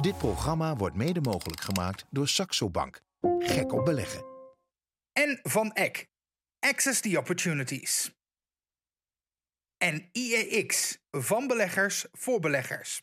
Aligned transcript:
Dit 0.00 0.18
programma 0.18 0.76
wordt 0.76 0.96
mede 0.96 1.20
mogelijk 1.20 1.60
gemaakt 1.60 2.04
door 2.10 2.28
Saxo 2.28 2.70
Bank. 2.70 3.02
Gek 3.38 3.72
op 3.72 3.84
beleggen. 3.84 4.24
En 5.12 5.38
van 5.42 5.72
Eck. 5.72 6.06
Access 6.58 7.00
the 7.00 7.18
Opportunities. 7.18 8.14
En 9.76 10.08
IEX. 10.12 10.98
Van 11.10 11.46
beleggers 11.46 12.06
voor 12.12 12.40
beleggers. 12.40 13.02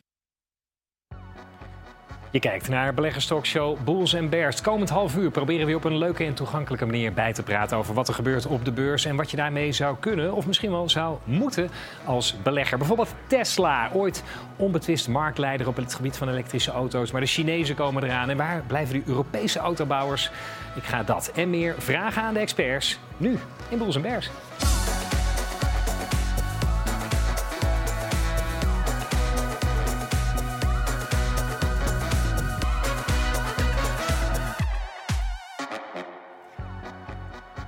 Je 2.37 2.43
kijkt 2.43 2.69
naar 2.69 2.93
beleggerstalkshow 2.93 3.77
Bulls 3.83 4.13
en 4.13 4.29
Bears. 4.29 4.61
Komend 4.61 4.89
half 4.89 5.15
uur 5.15 5.31
proberen 5.31 5.67
we 5.67 5.75
op 5.75 5.83
een 5.83 5.97
leuke 5.97 6.23
en 6.23 6.33
toegankelijke 6.33 6.85
manier 6.85 7.13
bij 7.13 7.33
te 7.33 7.43
praten 7.43 7.77
over 7.77 7.93
wat 7.93 8.07
er 8.07 8.13
gebeurt 8.13 8.45
op 8.45 8.65
de 8.65 8.71
beurs 8.71 9.05
en 9.05 9.15
wat 9.15 9.31
je 9.31 9.37
daarmee 9.37 9.71
zou 9.71 9.95
kunnen 9.99 10.33
of 10.33 10.47
misschien 10.47 10.71
wel 10.71 10.89
zou 10.89 11.17
moeten 11.23 11.69
als 12.05 12.35
belegger. 12.43 12.77
Bijvoorbeeld 12.77 13.15
Tesla, 13.27 13.89
ooit 13.93 14.23
onbetwist 14.55 15.07
marktleider 15.07 15.67
op 15.67 15.75
het 15.75 15.95
gebied 15.95 16.17
van 16.17 16.29
elektrische 16.29 16.71
auto's, 16.71 17.11
maar 17.11 17.21
de 17.21 17.27
Chinezen 17.27 17.75
komen 17.75 18.03
eraan 18.03 18.29
en 18.29 18.37
waar 18.37 18.63
blijven 18.67 18.93
die 18.93 19.03
Europese 19.05 19.59
autobouwers? 19.59 20.31
Ik 20.75 20.83
ga 20.83 21.03
dat 21.03 21.31
en 21.35 21.49
meer 21.49 21.75
vragen 21.77 22.21
aan 22.21 22.33
de 22.33 22.39
experts 22.39 22.99
nu 23.17 23.37
in 23.69 23.77
Bulls 23.77 23.95
en 23.95 24.01
Bears. 24.01 24.29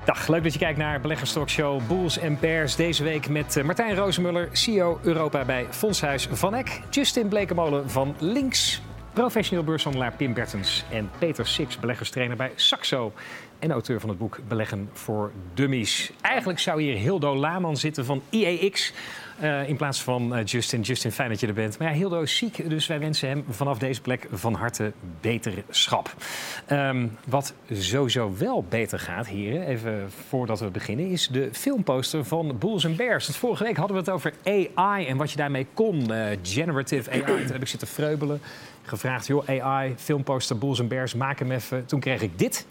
Dag, 0.10 0.28
leuk 0.28 0.44
dat 0.44 0.54
je 0.54 0.60
kijkt 0.60 0.78
naar 0.78 1.02
Beleggerstalkshow 1.02 1.82
Bulls 1.88 2.18
en 2.18 2.38
Bears. 2.40 2.76
Deze 2.76 3.04
week 3.04 3.30
met 3.30 3.58
eh, 3.58 3.64
Martijn 3.64 3.96
Rozenmuller, 3.96 4.50
CEO 4.52 5.00
Europa 5.04 5.46
bij 5.46 5.66
Fondshuis 5.70 6.28
Van 6.32 6.56
Eck. 6.56 6.82
Justin 6.90 7.28
Blekemolen 7.28 7.90
van 7.90 8.16
Links. 8.20 8.82
Professioneel 9.14 9.64
beurshandelaar 9.64 10.14
Pim 10.14 10.34
Bertens. 10.34 10.84
En 10.92 11.10
Peter 11.18 11.48
Six, 11.48 11.80
beleggerstrainer 11.80 12.38
bij 12.38 12.52
Saxo. 12.56 13.14
En 13.60 13.72
auteur 13.72 14.00
van 14.00 14.10
het 14.10 14.18
boek 14.18 14.40
Beleggen 14.48 14.90
voor 14.94 15.32
Dummies. 15.54 16.12
Eigenlijk 16.22 16.60
zou 16.60 16.82
hier 16.82 16.96
Hildo 16.96 17.36
Laman 17.36 17.78
zitten 17.78 18.06
van 18.06 18.22
IEX. 18.30 18.94
Uh, 19.44 19.70
in 19.70 19.76
plaats 19.76 20.02
van 20.02 20.38
uh, 20.38 20.46
Justin. 20.46 20.82
Justin, 20.82 21.12
fijn 21.12 21.30
dat 21.30 21.40
je 21.40 21.48
er 21.48 21.54
bent. 21.54 21.78
Maar 21.78 21.88
ja, 21.88 21.94
Hildo 21.94 22.22
is 22.22 22.38
ziek, 22.38 22.70
dus 22.70 22.88
wij 22.88 23.00
wensen 23.00 23.30
hem 23.30 23.46
vanaf 23.50 23.78
deze 23.78 24.02
plek 24.02 24.28
van 24.32 24.54
harte 24.54 24.92
beterschap. 25.22 26.14
Um, 26.72 27.18
wat 27.26 27.54
sowieso 27.72 28.34
wel 28.38 28.66
beter 28.70 29.00
gaat, 29.00 29.28
heren, 29.28 29.68
even 29.68 30.12
voordat 30.28 30.60
we 30.60 30.70
beginnen, 30.70 31.10
is 31.10 31.28
de 31.28 31.50
filmposter 31.52 32.26
van 32.26 32.58
Bulls 32.58 32.86
and 32.86 32.98
Bears. 32.98 33.26
Want 33.26 33.38
vorige 33.38 33.64
week 33.64 33.78
hadden 33.78 33.96
we 33.96 34.02
het 34.02 34.12
over 34.12 34.34
AI 34.44 35.06
en 35.08 35.18
wat 35.18 35.32
je 35.32 35.38
daarmee 35.38 35.68
kon. 35.74 36.12
Uh, 36.12 36.26
generative 36.44 37.12
AI. 37.12 37.22
Toen 37.24 37.52
heb 37.52 37.62
ik 37.62 37.68
zitten 37.68 37.88
vreubelen. 37.88 38.42
Gevraagd, 38.84 39.28
joh, 39.28 39.50
AI, 39.50 39.94
filmposter 39.98 40.58
Bulls 40.58 40.80
and 40.80 40.90
Bears, 40.90 41.14
maak 41.14 41.40
hem 41.40 41.52
even. 41.52 41.86
Toen 41.86 42.00
kreeg 42.00 42.22
ik 42.22 42.40
dit. 42.40 42.66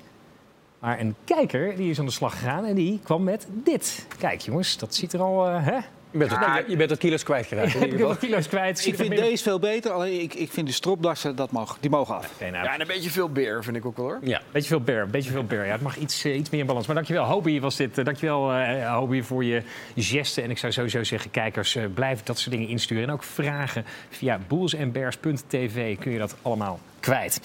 Maar 0.79 1.01
een 1.01 1.15
kijker 1.25 1.77
die 1.77 1.91
is 1.91 1.99
aan 1.99 2.07
de 2.07 2.13
slag 2.13 2.39
gegaan 2.39 2.65
en 2.65 2.75
die 2.75 3.01
kwam 3.03 3.23
met 3.23 3.47
dit. 3.51 4.07
Kijk 4.19 4.41
jongens, 4.41 4.79
dat 4.79 4.95
ziet 4.95 5.13
er 5.13 5.21
al... 5.21 5.47
hè? 5.47 5.79
Je 6.11 6.19
bent, 6.19 6.33
Ah, 6.33 6.55
wat, 6.55 6.65
je 6.69 6.77
bent 6.77 6.91
wat 6.91 6.99
kilo's 6.99 7.23
kwijtgeraakt. 7.23 7.75
in 7.75 7.93
Ik 7.93 7.99
wat 7.99 8.19
kilo's 8.19 8.49
kwijt. 8.49 8.87
Ik 8.87 8.95
vind 8.95 9.17
deze 9.17 9.43
veel 9.43 9.59
beter, 9.59 9.91
alleen 9.91 10.21
ik, 10.21 10.35
ik 10.35 10.51
vind 10.53 10.67
de 10.67 10.73
stropdassen, 10.73 11.37
dat 11.37 11.51
mag, 11.51 11.77
die 11.81 11.91
mogen 11.91 12.15
af. 12.17 12.31
Nou, 12.41 12.53
Ja, 12.53 12.75
en 12.75 12.81
een 12.81 12.87
beetje 12.87 13.11
veel 13.11 13.29
beer 13.29 13.65
vind 13.65 13.77
ik 13.77 13.87
ook 13.87 13.97
wel 13.97 14.07
hoor. 14.07 14.19
Ja. 14.23 14.41
Beetje 14.53 14.69
veel 14.69 14.81
bear, 14.81 15.07
beetje 15.07 15.31
veel 15.31 15.45
bear. 15.45 15.67
Ja, 15.67 15.73
het 15.73 15.81
mag 15.81 15.97
iets, 15.97 16.25
eh, 16.25 16.37
iets 16.37 16.51
meer 16.51 16.61
in 16.61 16.67
balans. 16.67 16.87
Maar 16.87 16.95
dankjewel, 16.95 17.25
Hobie 17.25 17.61
was 17.61 17.77
dit. 17.77 17.99
Eh, 17.99 18.05
dankjewel, 18.05 18.53
eh 18.53 18.95
Hobie, 18.95 19.23
voor 19.25 19.45
je 19.45 19.63
gesten. 19.97 20.43
En 20.43 20.51
ik 20.51 20.59
zou 20.59 20.73
sowieso 20.73 21.05
zeggen, 21.05 21.31
kijkers, 21.31 21.75
eh, 21.77 21.85
blijf 21.95 22.23
dat 22.23 22.39
soort 22.39 22.51
dingen 22.57 22.69
insturen. 22.69 23.03
En 23.03 23.11
ook 23.11 23.23
vragen 23.23 23.85
via 24.11 24.39
boelsandbears.tv 24.49 25.99
kun 25.99 26.13
je 26.13 26.19
dat 26.19 26.37
allemaal 26.43 26.79
kwijt. 27.01 27.41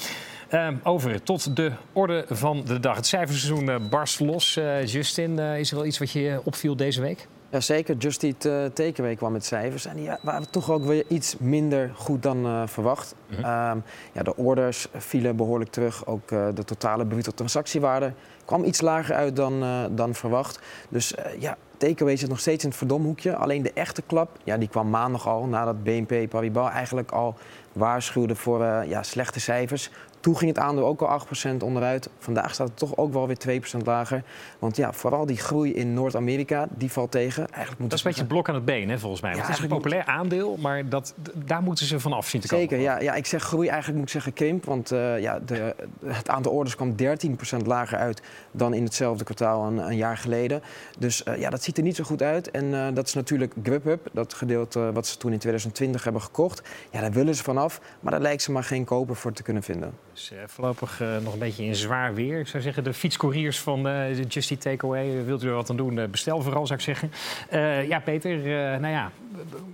Ehm, 0.50 0.76
over 0.84 1.24
tot 1.24 1.56
de 1.56 1.72
orde 1.94 2.26
van 2.30 2.64
de 2.66 2.80
dag. 2.80 2.96
Het 2.96 3.08
cijferseizoen 3.08 3.70
eh, 3.70 3.76
barst 3.90 4.20
los. 4.20 4.58
Eh, 4.58 4.86
Justin, 4.86 5.40
eh, 5.40 5.60
is 5.60 5.70
er 5.72 5.76
wel 5.78 5.86
iets 5.86 5.98
wat 5.98 6.12
je 6.12 6.42
opviel 6.44 6.76
deze 6.76 7.02
week? 7.02 7.28
Jazeker, 7.54 7.96
Just 7.96 8.24
Eat 8.24 8.46
uh, 8.46 8.66
Takeaway 8.66 9.16
kwam 9.16 9.32
met 9.32 9.46
cijfers. 9.46 9.86
En 9.86 9.96
die 9.96 10.04
ja, 10.04 10.20
waren 10.22 10.50
toch 10.50 10.72
ook 10.72 10.84
weer 10.84 11.04
iets 11.08 11.38
minder 11.40 11.92
goed 11.96 12.24
dan 12.24 12.46
uh, 12.46 12.62
verwacht. 12.66 13.16
Mhm. 13.28 13.44
Ehm, 13.44 13.78
ja, 14.12 14.24
de 14.24 14.36
orders 14.36 14.88
vielen 14.94 15.36
behoorlijk 15.36 15.72
terug. 15.72 16.06
Ook 16.06 16.32
uh, 16.32 16.48
de 16.54 16.64
totale 16.64 17.06
bruto 17.06 17.32
transactiewaarde 17.32 18.14
kwam 18.46 18.64
iets 18.64 18.82
lager 18.82 19.16
uit 19.16 19.36
dan, 19.36 19.64
dan 19.92 20.14
verwacht. 20.14 20.60
Dus 20.90 21.14
ja, 21.40 21.58
Takeaway 21.78 22.16
zit 22.16 22.30
nog 22.30 22.40
steeds 22.40 22.64
in 22.64 22.70
het 22.70 22.78
verdomhoekje. 22.78 23.36
Alleen 23.36 23.62
de 23.62 23.74
echte 23.74 24.02
klap, 24.02 24.38
ja, 24.44 24.58
die 24.58 24.68
kwam 24.68 24.90
maandag 24.90 25.28
al 25.28 25.46
nadat 25.46 25.84
BNP 25.84 26.30
Paribas 26.30 26.72
eigenlijk 26.72 27.12
al 27.12 27.36
waarschuwde 27.74 28.36
voor 28.36 28.64
ja, 28.64 29.04
slechte 29.04 29.40
cijfers. 29.40 29.90
Toen 30.24 30.38
ging 30.38 30.50
het 30.56 30.60
aandeel 30.60 30.86
ook 30.86 31.02
al 31.02 31.22
8% 31.54 31.58
onderuit. 31.64 32.10
Vandaag 32.20 32.54
staat 32.54 32.68
het 32.68 32.78
toch 32.78 32.98
ook 32.98 33.14
wel 33.14 33.28
weer 33.28 33.62
2% 33.78 33.78
lager. 33.84 34.24
Want 34.60 34.76
ja, 34.76 34.94
vooral 34.94 35.26
die 35.26 35.38
groei 35.38 35.74
in 35.74 35.94
Noord-Amerika, 35.94 36.68
die 36.70 36.92
valt 36.92 37.12
tegen. 37.12 37.48
Eigenlijk 37.48 37.80
moet 37.80 37.90
dat 37.90 38.00
is 38.00 38.06
een 38.06 38.12
beetje 38.12 38.26
blok 38.26 38.50
aan 38.50 38.56
het 38.56 38.66
been, 38.66 38.90
hè, 38.90 39.00
volgens 39.00 39.22
mij. 39.22 39.36
Ja, 39.36 39.42
het 39.42 39.50
is 39.50 39.60
een 39.60 39.68
populair 39.68 40.06
aandeel, 40.06 40.58
maar 40.60 40.90
dat, 40.90 41.14
daar 41.34 41.62
moeten 41.62 41.86
ze 41.86 42.00
vanaf 42.00 42.28
zien 42.28 42.42
te 42.42 42.48
komen. 42.48 42.70
Zeker, 42.70 42.84
ja, 42.84 43.00
ja. 43.00 43.14
Ik 43.14 43.26
zeg 43.26 43.44
groei, 43.44 43.68
eigenlijk 43.68 43.98
moet 43.98 44.08
ik 44.08 44.14
zeggen 44.14 44.34
krimp. 44.34 44.66
Want 44.66 44.92
uh, 44.92 45.20
ja, 45.20 45.40
de, 45.40 45.76
het 46.06 46.30
aantal 46.30 46.52
orders 46.52 46.76
kwam 46.76 46.96
13% 47.62 47.66
lager 47.66 47.98
uit 47.98 48.22
dan 48.52 48.74
in 48.74 48.84
hetzelfde 48.84 49.24
kwartaal 49.24 49.66
een, 49.66 49.78
een 49.78 49.98
jaar 49.98 50.18
geleden. 50.18 50.62
Dus 51.00 51.24
uh, 51.28 51.40
ja, 51.40 51.50
dat 51.50 51.64
ziet 51.64 51.78
er 51.78 51.84
niet 51.84 51.96
zo 51.96 52.04
goed 52.04 52.22
uit. 52.22 52.52
En 52.52 52.66
uh, 52.66 52.88
dat 52.94 53.08
is 53.08 53.14
natuurlijk 53.14 53.54
Grubhub, 53.64 54.08
dat 54.14 54.34
gedeelte 54.34 54.92
wat 54.94 55.08
ze 55.08 55.18
toen 55.18 55.32
in 55.32 55.40
2020 55.40 56.04
hebben 56.04 56.22
gekocht. 56.22 56.62
Ja, 56.92 57.02
daar 57.02 57.12
willen 57.12 57.36
ze 57.36 57.44
vanaf, 57.44 57.82
maar 58.00 58.12
daar 58.12 58.22
lijkt 58.22 58.42
ze 58.42 58.52
maar 58.52 58.64
geen 58.64 58.84
koper 58.86 59.16
voor 59.16 59.34
te 59.34 59.44
kunnen 59.44 59.64
vinden. 59.64 59.94
Dus 60.14 60.32
uh, 60.34 60.40
voorlopig 60.46 61.02
uh, 61.02 61.18
nog 61.18 61.34
een 61.34 61.40
beetje 61.40 61.64
in 61.64 61.76
zwaar 61.76 62.14
weer. 62.14 62.40
Ik 62.40 62.48
zou 62.48 62.64
zeggen, 62.64 62.84
de 62.84 62.94
fietscouriers 62.94 63.60
van 63.60 63.88
uh, 63.88 64.24
Just 64.24 64.52
Eat 64.52 64.62
Takeaway, 64.62 65.26
wilt 65.26 65.44
u 65.44 65.48
er 65.48 65.54
wat 65.54 65.70
aan 65.70 65.78
doen? 65.78 66.08
bestel 66.12 66.42
vooral, 66.42 66.68
zou 66.68 66.80
ik 66.80 66.86
zeggen. 66.86 67.12
ja, 67.88 68.00
Peter, 68.00 68.38
nou 68.80 68.94
ja, 68.94 69.12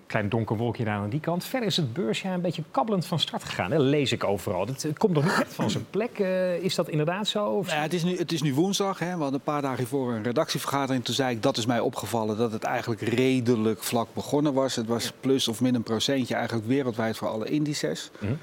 klein 0.07 0.29
donker 0.29 0.57
wolkje 0.57 0.83
daar 0.83 0.97
aan 0.97 1.09
die 1.09 1.19
kant. 1.19 1.45
Verder 1.45 1.67
is 1.67 1.77
het 1.77 1.93
beursjaar 1.93 2.33
een 2.33 2.41
beetje 2.41 2.63
kabbelend 2.71 3.05
van 3.05 3.19
start 3.19 3.43
gegaan. 3.43 3.69
Dat 3.69 3.79
lees 3.79 4.11
ik 4.11 4.23
overal. 4.23 4.67
Het 4.67 4.97
komt 4.97 5.13
nog 5.13 5.23
niet 5.23 5.39
echt 5.39 5.53
van 5.53 5.69
zijn 5.69 5.85
plek. 5.89 6.17
is 6.61 6.75
dat 6.75 6.89
inderdaad 6.89 7.27
zo? 7.27 7.45
Of... 7.45 7.65
Nou 7.65 7.77
ja, 7.77 7.83
het, 7.83 7.93
is 7.93 8.03
nu, 8.03 8.17
het 8.17 8.31
is 8.31 8.41
nu 8.41 8.53
woensdag. 8.53 8.99
Hè. 8.99 9.05
We 9.05 9.21
hadden 9.21 9.33
een 9.33 9.41
paar 9.41 9.61
dagen 9.61 9.77
hiervoor 9.77 10.13
een 10.13 10.23
redactievergadering. 10.23 11.05
Toen 11.05 11.15
zei 11.15 11.35
ik, 11.35 11.43
dat 11.43 11.57
is 11.57 11.65
mij 11.65 11.79
opgevallen, 11.79 12.37
dat 12.37 12.51
het 12.51 12.63
eigenlijk 12.63 13.01
redelijk 13.01 13.83
vlak 13.83 14.07
begonnen 14.13 14.53
was. 14.53 14.75
Het 14.75 14.87
was 14.87 15.11
plus 15.19 15.47
of 15.47 15.61
min 15.61 15.75
een 15.75 15.83
procentje 15.83 16.35
eigenlijk 16.35 16.67
wereldwijd 16.67 17.17
voor 17.17 17.27
alle 17.27 17.49
indices. 17.49 18.11
Mm 18.19 18.27
-hmm. 18.27 18.37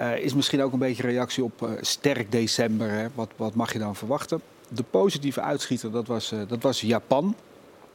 Uh, 0.00 0.18
is 0.18 0.34
misschien 0.34 0.62
ook 0.62 0.72
een 0.72 0.78
beetje 0.78 1.02
reactie 1.02 1.44
op 1.44 1.62
uh, 1.62 1.70
sterk 1.80 2.32
december. 2.32 2.90
Hè? 2.90 3.06
Wat, 3.14 3.30
wat 3.36 3.54
mag 3.54 3.72
je 3.72 3.78
dan 3.78 3.96
verwachten? 3.96 4.40
De 4.68 4.82
positieve 4.82 5.40
uitschieter, 5.40 5.90
dat 5.90 6.06
was, 6.06 6.32
uh, 6.32 6.40
dat 6.48 6.62
was 6.62 6.80
Japan. 6.80 7.34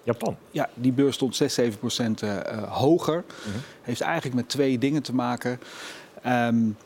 Japan? 0.03 0.37
Ja, 0.51 0.69
die 0.73 0.91
beurs 0.91 1.15
stond 1.15 1.35
6, 1.35 1.53
7 1.53 1.79
procent 1.79 2.21
hoger. 2.67 3.23
-hmm. 3.43 3.61
Heeft 3.81 4.01
eigenlijk 4.01 4.35
met 4.35 4.49
twee 4.49 4.77
dingen 4.77 5.01
te 5.01 5.13
maken. 5.13 5.59
Um, 6.27 6.77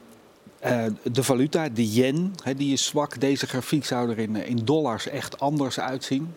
de 1.03 1.23
valuta, 1.23 1.69
de 1.69 1.93
yen, 1.93 2.35
die 2.57 2.73
is 2.73 2.85
zwak. 2.85 3.19
Deze 3.19 3.47
grafiek 3.47 3.85
zou 3.85 4.09
er 4.09 4.19
in, 4.19 4.35
in 4.35 4.59
dollars 4.65 5.07
echt 5.07 5.39
anders 5.39 5.79
uitzien. 5.79 6.35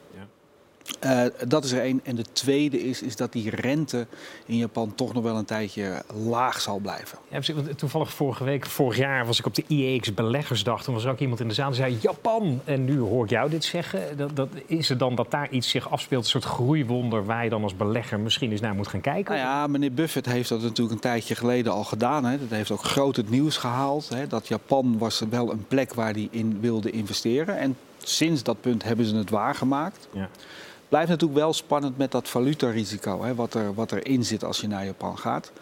Uh, 1.05 1.23
dat 1.49 1.65
is 1.65 1.73
er 1.73 1.81
één. 1.81 2.01
En 2.03 2.17
de 2.17 2.25
tweede 2.33 2.83
is, 2.83 3.03
is 3.03 3.17
dat 3.17 3.33
die 3.33 3.51
rente 3.51 4.07
in 4.47 4.57
Japan 4.57 4.95
toch 4.95 5.13
nog 5.15 5.23
wel 5.23 5.37
een 5.37 5.45
tijdje 5.45 6.03
laag 6.27 6.61
zal 6.61 6.79
blijven. 6.79 7.19
Ja, 7.29 7.41
toevallig 7.77 8.13
vorige 8.13 8.45
week, 8.45 8.67
vorig 8.67 8.97
jaar, 8.97 9.27
was 9.27 9.39
ik 9.39 9.47
op 9.47 9.55
de 9.55 9.65
IEX 9.67 10.15
Beleggersdag. 10.15 10.83
Toen 10.83 10.95
was 10.95 11.05
er 11.05 11.11
ook 11.11 11.19
iemand 11.19 11.41
in 11.41 11.49
de 11.49 11.55
zaal 11.55 11.71
die 11.71 11.77
zei 11.77 11.99
Japan. 12.01 12.61
En 12.65 12.85
nu 12.85 12.99
hoor 12.99 13.25
ik 13.25 13.31
jou 13.31 13.51
dit 13.51 13.65
zeggen. 13.65 14.17
Dat, 14.17 14.37
dat, 14.37 14.49
is 14.67 14.89
het 14.89 14.99
dan 14.99 15.15
dat 15.15 15.31
daar 15.31 15.51
iets 15.51 15.71
zich 15.71 15.91
afspeelt, 15.91 16.25
een 16.25 16.31
soort 16.31 16.45
groeiwonder... 16.45 17.25
waar 17.25 17.45
je 17.45 17.51
dan 17.51 17.63
als 17.63 17.77
belegger 17.77 18.21
misschien 18.21 18.51
eens 18.51 18.61
naar 18.61 18.75
moet 18.75 18.89
gaan 18.89 19.01
kijken? 19.01 19.35
Nou 19.35 19.47
ja, 19.47 19.67
meneer 19.67 19.93
Buffett 19.93 20.27
heeft 20.27 20.49
dat 20.49 20.63
natuurlijk 20.63 20.95
een 20.95 21.01
tijdje 21.01 21.35
geleden 21.35 21.73
al 21.73 21.85
gedaan. 21.85 22.25
Hè. 22.25 22.39
Dat 22.39 22.51
heeft 22.51 22.71
ook 22.71 22.85
groot 22.85 23.17
het 23.17 23.31
nieuws 23.31 23.57
gehaald. 23.57 24.09
Hè. 24.09 24.27
Dat 24.27 24.49
Japan 24.49 24.99
was 24.99 25.23
wel 25.31 25.53
een 25.53 25.65
plek 25.69 25.95
waar 25.95 26.13
hij 26.13 26.29
in 26.31 26.61
wilde 26.61 26.91
investeren. 26.91 27.59
En 27.59 27.77
sinds 27.99 28.43
dat 28.43 28.61
punt 28.61 28.83
hebben 28.83 29.07
ze 29.07 29.17
het 29.17 29.31
waargemaakt. 29.31 30.09
Ja. 30.13 30.29
Blijft 30.93 31.11
natuurlijk 31.11 31.41
wel 31.41 31.53
spannend 31.53 31.99
met 31.99 32.11
dat 32.11 32.29
valutarisico, 32.29 33.23
hè, 33.23 33.35
wat, 33.35 33.55
er, 33.55 33.75
wat 33.75 33.93
erin 33.93 34.25
zit 34.25 34.45
als 34.45 34.61
je 34.61 34.67
naar 34.67 34.85
Japan 34.85 35.19
gaat. 35.19 35.53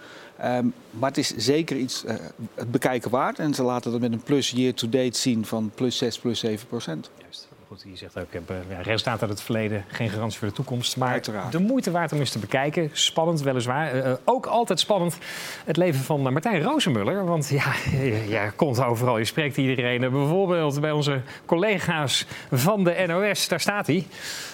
Um, 0.44 0.74
maar 0.90 1.08
het 1.08 1.18
is 1.18 1.36
zeker 1.36 1.76
iets 1.76 2.04
uh, 2.04 2.14
het 2.54 2.70
bekijken 2.70 3.10
waard. 3.10 3.38
En 3.38 3.54
ze 3.54 3.62
laten 3.62 3.92
dat 3.92 4.00
met 4.00 4.12
een 4.12 4.22
plus 4.22 4.50
year-to-date 4.50 5.18
zien 5.18 5.44
van 5.44 5.70
plus 5.74 5.96
6, 5.96 6.18
plus 6.18 6.38
7 6.38 6.66
procent. 6.66 7.10
Juist. 7.18 7.48
Goed, 7.70 7.82
je 7.84 7.96
zegt 7.96 8.18
ook, 8.18 8.24
ik 8.24 8.32
heb 8.32 8.48
ja, 8.68 8.80
resultaten 8.80 9.20
uit 9.20 9.30
het 9.30 9.42
verleden, 9.42 9.84
geen 9.88 10.08
garantie 10.08 10.38
voor 10.38 10.48
de 10.48 10.54
toekomst. 10.54 10.96
Maar 10.96 11.12
Uiteraard. 11.12 11.52
de 11.52 11.58
moeite 11.58 11.90
waard 11.90 12.12
om 12.12 12.18
eens 12.18 12.30
te 12.30 12.38
bekijken. 12.38 12.90
Spannend, 12.92 13.40
weliswaar. 13.40 13.96
Uh, 13.96 14.12
ook 14.24 14.46
altijd 14.46 14.80
spannend 14.80 15.18
het 15.64 15.76
leven 15.76 16.00
van 16.00 16.32
Martijn 16.32 16.62
Rozenmuller. 16.62 17.24
Want 17.24 17.48
ja, 17.48 17.72
je, 17.90 18.28
je 18.28 18.50
komt 18.56 18.82
overal, 18.82 19.18
je 19.18 19.24
spreekt 19.24 19.56
iedereen. 19.56 20.00
Bijvoorbeeld 20.00 20.80
bij 20.80 20.90
onze 20.90 21.20
collega's 21.46 22.26
van 22.50 22.84
de 22.84 23.04
NOS, 23.06 23.48
daar 23.48 23.60
staat 23.60 23.86
hij. 23.86 24.06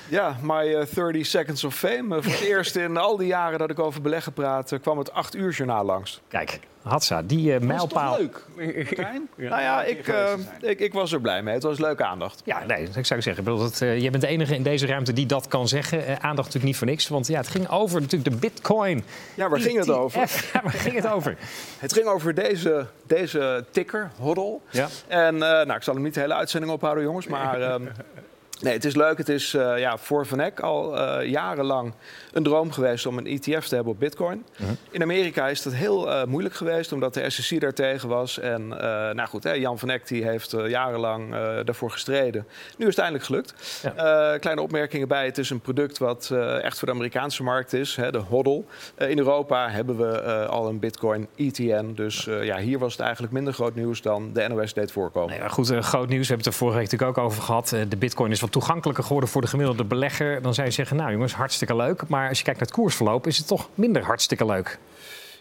Ja, 0.09 0.37
my 0.43 0.87
30 0.95 1.27
seconds 1.27 1.65
of 1.65 1.75
fame. 1.75 2.23
voor 2.23 2.33
het 2.33 2.41
eerst 2.55 2.77
in 2.77 2.97
al 2.97 3.17
die 3.17 3.27
jaren 3.27 3.59
dat 3.59 3.71
ik 3.71 3.79
over 3.79 4.01
beleggen 4.01 4.33
praat, 4.33 4.79
kwam 4.83 4.99
het 4.99 5.13
8 5.13 5.37
uur 5.37 5.51
journaal 5.51 5.85
langs. 5.85 6.21
Kijk, 6.29 6.61
Hatsa, 6.87 7.23
die 7.23 7.55
uh, 7.55 7.61
mijlpaal. 7.61 8.19
leuk, 8.19 8.45
Martijn? 8.57 9.29
Nou 9.37 9.63
ja, 9.63 9.85
ik, 9.85 10.09
uh, 10.09 10.33
ik, 10.61 10.81
ik, 10.81 10.93
was 10.93 11.13
er 11.13 11.21
blij 11.21 11.43
mee. 11.43 11.55
Het 11.55 11.63
was 11.63 11.79
leuke 11.79 12.05
aandacht. 12.05 12.43
Ja, 12.45 12.65
nee, 12.65 12.89
ik 12.95 13.07
zou 13.07 13.23
zeggen. 13.23 13.45
Ik 13.45 13.45
bedoel, 13.45 13.59
dat, 13.59 13.81
uh, 13.81 14.01
jij 14.01 14.11
bent 14.11 14.23
de 14.23 14.29
enige 14.29 14.55
in 14.55 14.63
deze 14.63 14.87
ruimte 14.87 15.13
die 15.13 15.27
dat 15.27 15.49
kan 15.49 15.69
zeggen. 15.69 15.99
aandacht 16.07 16.37
natuurlijk 16.37 16.65
niet 16.65 16.77
voor 16.77 16.87
niks. 16.87 17.09
Want 17.09 17.27
ja, 17.27 17.37
het 17.37 17.49
ging 17.49 17.69
over 17.69 18.01
natuurlijk 18.01 18.31
de 18.31 18.37
bitcoin. 18.37 19.05
Ja, 19.35 19.49
waar 19.49 19.61
ging 19.61 19.79
het 19.79 19.91
over? 19.91 20.21
Ja, 20.53 20.63
waar 20.63 20.73
ging 20.73 20.95
het 20.95 21.09
over? 21.09 21.37
het 21.79 21.93
ging 21.93 22.07
over 22.07 22.35
deze, 22.35 22.87
deze 23.07 23.65
ticker, 23.71 24.11
hodl. 24.19 24.61
Ja. 24.71 24.89
En 25.07 25.37
nou, 25.39 25.73
ik 25.73 25.83
zal 25.83 25.95
hem 25.95 26.03
niet 26.03 26.15
de 26.15 26.21
hele 26.21 26.35
uitzending 26.35 26.73
ophouden, 26.73 27.05
jongens. 27.05 27.27
Maar 27.27 27.61
ehm, 27.61 27.83
Nee, 28.61 28.73
het 28.73 28.85
is 28.85 28.95
leuk. 28.95 29.19
Het 29.19 29.29
is 29.29 29.55
uh, 29.55 29.79
ja, 29.79 29.99
voor 29.99 30.27
Van 30.27 30.41
Eck 30.41 30.61
al 30.61 30.99
uh, 30.99 31.29
jarenlang 31.29 31.93
een 32.33 32.43
droom 32.43 32.73
geweest 32.73 33.07
om 33.07 33.19
een 33.19 33.27
ETF 33.27 33.67
te 33.67 33.75
hebben 33.75 33.93
op 33.93 33.99
Bitcoin. 33.99 34.45
Uh-huh. 34.53 34.77
In 34.91 35.03
Amerika 35.03 35.49
is 35.49 35.63
dat 35.63 35.73
heel 35.73 36.09
uh, 36.09 36.25
moeilijk 36.25 36.55
geweest, 36.55 36.93
omdat 36.93 37.15
de 37.15 37.31
SEC 37.31 37.61
daartegen 37.61 38.09
was. 38.09 38.39
En 38.39 38.69
nou 38.69 39.27
goed, 39.29 39.45
hè, 39.45 39.53
Jan 39.53 39.79
Van 39.79 39.91
Eck 39.91 40.09
die 40.09 40.25
heeft 40.25 40.55
jarenlang 40.67 41.31
daarvoor 41.65 41.91
gestreden. 41.91 42.47
Nu 42.77 42.87
is 42.87 42.97
het 42.97 42.99
eindelijk 42.99 43.25
gelukt. 43.25 43.81
Ja. 43.97 44.39
kleine 44.39 44.63
opmerkingen 44.63 45.09
bij. 45.09 45.25
Het 45.25 45.39
is 45.39 45.51
een 45.51 45.61
product 45.61 45.99
wat 45.99 46.31
echt 46.63 46.79
voor 46.79 46.89
de 46.89 46.95
Amerikaanse 46.95 47.43
markt 47.43 47.73
is, 47.73 47.97
hè, 47.97 48.11
de 48.11 48.19
HODL. 48.19 48.65
in 48.97 49.19
Europa 49.19 49.71
hebben 49.71 49.97
we 49.97 50.47
al 50.47 50.69
een 50.69 50.79
Bitcoin 50.79 51.29
ETN. 51.37 51.93
Dus 51.95 52.25
ja, 52.25 52.59
hier 52.59 52.79
was 52.79 52.93
het 52.93 53.01
eigenlijk 53.01 53.33
minder 53.33 53.53
groot 53.53 53.75
nieuws 53.75 54.03
dan 54.03 54.33
de 54.33 54.49
NOS 54.49 54.75
deed 54.75 54.93
voorkomen. 54.93 55.39
Nee, 55.39 55.49
goed, 55.49 55.69
groot 55.69 56.09
nieuws. 56.09 56.29
We 56.29 56.35
hebben 56.35 56.37
het 56.37 56.47
er 56.47 56.53
vorige 56.53 56.79
week 56.79 56.91
natuurlijk 56.91 57.19
ook 57.19 57.25
over 57.25 57.43
gehad. 57.43 57.69
de 57.89 57.97
Bitcoin 57.97 58.31
is 58.31 58.41
toegankelijker 58.51 59.05
geworden 59.05 59.31
voor 59.31 59.41
de 59.41 59.47
gemiddelde 59.47 59.85
belegger, 59.85 60.43
dan 60.43 60.55
zou 60.55 60.67
je 60.67 60.73
zeggen, 60.73 60.97
nou 60.97 61.13
jongens, 61.13 61.35
hartstikke 61.35 61.77
leuk. 61.77 62.09
Maar 62.09 62.29
als 62.29 62.39
je 62.39 62.45
kijkt 62.45 62.59
naar 62.61 62.69
het 62.69 62.79
koersverloop, 62.79 63.27
is 63.27 63.39
het 63.39 63.47
toch 63.47 63.69
minder 63.75 64.05
hartstikke 64.05 64.47
leuk. 64.47 64.79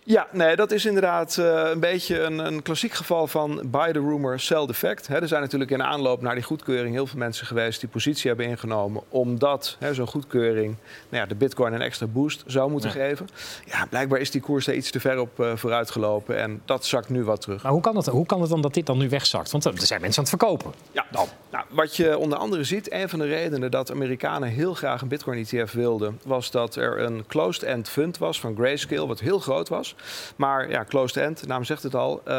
Ja, 0.08 0.28
nee, 0.32 0.56
dat 0.56 0.72
is 0.72 0.86
inderdaad 0.86 1.38
uh, 1.40 1.70
een 1.72 1.80
beetje 1.80 2.20
een, 2.20 2.38
een, 2.38 2.62
klassiek 2.62 2.94
geval 2.94 3.28
van 3.28 3.62
buy 3.66 3.92
the 3.92 4.00
rumor, 4.00 4.40
sell 4.40 4.66
the 4.66 4.74
fact. 4.74 5.08
er 5.08 5.28
zijn 5.28 5.42
natuurlijk 5.42 5.72
in 5.72 5.84
aanloop 5.84 6.22
naar 6.22 6.36
die 6.36 6.44
goedkeuring 6.44 6.96
heel 6.96 7.08
veel 7.08 7.20
mensen 7.20 7.48
geweest 7.48 7.80
die 7.80 7.90
positie 7.90 8.28
hebben 8.28 8.46
ingenomen. 8.46 9.04
Omdat 9.10 9.78
zo'n 9.92 10.08
goedkeuring 10.08 10.76
nou 11.10 11.24
ja, 11.24 11.26
de 11.26 11.36
bitcoin 11.36 11.74
een 11.74 11.82
extra 11.82 12.08
boost 12.08 12.44
zou 12.46 12.72
moeten 12.72 12.90
geven. 12.90 13.28
Ja, 13.66 13.86
blijkbaar 13.86 14.20
is 14.20 14.32
die 14.32 14.42
koers 14.42 14.66
daar 14.66 14.76
iets 14.76 14.92
te 14.92 15.00
ver 15.00 15.20
op 15.20 15.40
uh, 15.40 15.56
vooruit 15.56 15.92
gelopen. 15.92 16.38
En 16.38 16.62
dat 16.66 16.86
zakt 16.86 17.10
nu 17.10 17.24
wat 17.24 17.42
terug. 17.42 17.64
Maar 17.64 17.72
hoe 17.72 17.82
kan, 17.82 17.96
het, 17.96 18.06
hoe 18.06 18.26
kan 18.26 18.42
het 18.42 18.50
dan 18.50 18.62
dat 18.62 18.74
dit 18.74 18.86
dan 18.86 18.98
nu 18.98 19.10
wegzakt? 19.10 19.52
Want 19.52 19.66
er 19.66 19.74
zijn 19.78 20.02
mensen 20.02 20.24
aan 20.24 20.30
het 20.30 20.40
verkopen. 20.40 20.74
Ja, 20.92 21.06
dan. 21.12 21.28
Nou, 21.52 21.66
wat 21.70 21.96
je 21.96 22.18
onder 22.18 22.38
andere 22.38 22.64
ziet, 22.64 22.92
een 22.92 23.10
van 23.10 23.20
de 23.20 23.26
redenen 23.26 23.72
dat 23.72 23.92
Amerikanen 23.92 24.50
heel 24.50 24.74
graag 24.74 25.02
een 25.02 25.08
bitcoin 25.08 25.46
ETF 25.46 25.72
wilden, 25.72 26.20
was 26.24 26.52
dat 26.52 26.76
er 26.76 27.00
een 27.00 27.24
closed-end 27.28 27.90
fund 27.90 28.18
was 28.18 28.40
van 28.40 28.56
Grayscale, 28.56 29.08
wat 29.08 29.20
heel 29.20 29.40
groot 29.40 29.70
was. 29.70 29.95
Maar 30.36 30.70
ja, 30.70 30.84
closed 30.84 31.24
end, 31.24 31.40
de 31.40 31.48
naam 31.48 31.64
zegt 31.64 31.84
het 31.84 31.96
al, 31.96 32.22
uh, 32.28 32.34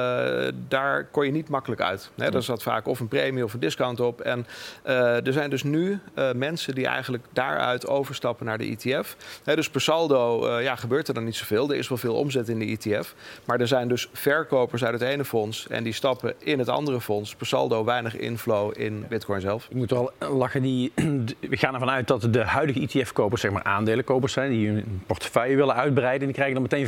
daar 0.69 1.05
kon 1.05 1.25
je 1.27 1.33
niet 1.33 1.49
makkelijk 1.49 1.81
uit. 1.81 2.11
Hè, 2.17 2.31
daar 2.31 2.43
zat 2.43 2.63
vaak 2.63 2.87
of 2.87 3.01
een 3.01 3.09
premie 3.09 3.45
of 3.45 3.55
een 3.55 3.61
discount 3.61 4.01
op. 4.01 4.21
En 4.21 4.47
uh, 4.87 5.27
er 5.27 5.33
zijn 5.33 5.51
dus 5.51 5.63
nu 5.63 6.01
uh, 6.15 6.33
mensen 6.33 6.75
die 6.75 6.87
eigenlijk 6.87 7.25
daaruit 7.33 7.87
overstappen 7.87 8.47
naar 8.47 8.59
de 8.59 8.77
ETF. 8.79 9.17
Hè, 9.45 9.57
dus 9.57 9.71
per 9.71 9.81
saldo 9.81 10.59
ja, 10.61 10.77
gebeurt 10.77 11.09
er 11.09 11.15
dan 11.15 11.25
niet 11.25 11.37
zoveel. 11.37 11.71
Er 11.71 11.77
is 11.77 11.89
wel 11.89 11.99
veel 11.99 12.15
omzet 12.15 12.49
in 12.49 12.59
de 12.59 12.65
ETF. 12.65 13.15
Maar 13.45 13.61
er 13.61 13.69
zijn 13.69 13.89
dus 13.89 14.09
verkopers 14.13 14.85
uit 14.85 14.93
het 14.93 15.03
ene 15.03 15.25
fonds 15.25 15.69
en 15.69 15.85
die 15.85 15.93
stappen 15.93 16.35
in 16.39 16.59
het 16.59 16.69
andere 16.69 17.01
fonds. 17.01 17.35
Per 17.35 17.47
saldo 17.47 17.85
weinig 17.85 18.17
inflow 18.17 18.73
in 18.81 19.05
Bitcoin 19.09 19.41
zelf. 19.41 19.67
Ik 19.69 19.77
moet 19.77 19.91
wel 19.91 20.13
lachen. 20.19 20.63
Die, 20.63 20.93
we 21.53 21.57
gaan 21.57 21.75
ervan 21.75 21.91
uit 21.91 22.07
dat 22.07 22.33
de 22.33 22.45
huidige 22.45 22.81
ETF-kopers 22.81 23.41
zeg 23.41 23.51
maar 23.51 23.63
aandelenkopers 23.63 24.33
zijn. 24.33 24.51
Die 24.51 24.69
hun 24.69 25.03
portefeuille 25.07 25.57
willen 25.57 25.75
uitbreiden. 25.75 26.27
Die 26.27 26.35
krijgen 26.35 26.55
dan 26.55 26.63
meteen 26.63 26.87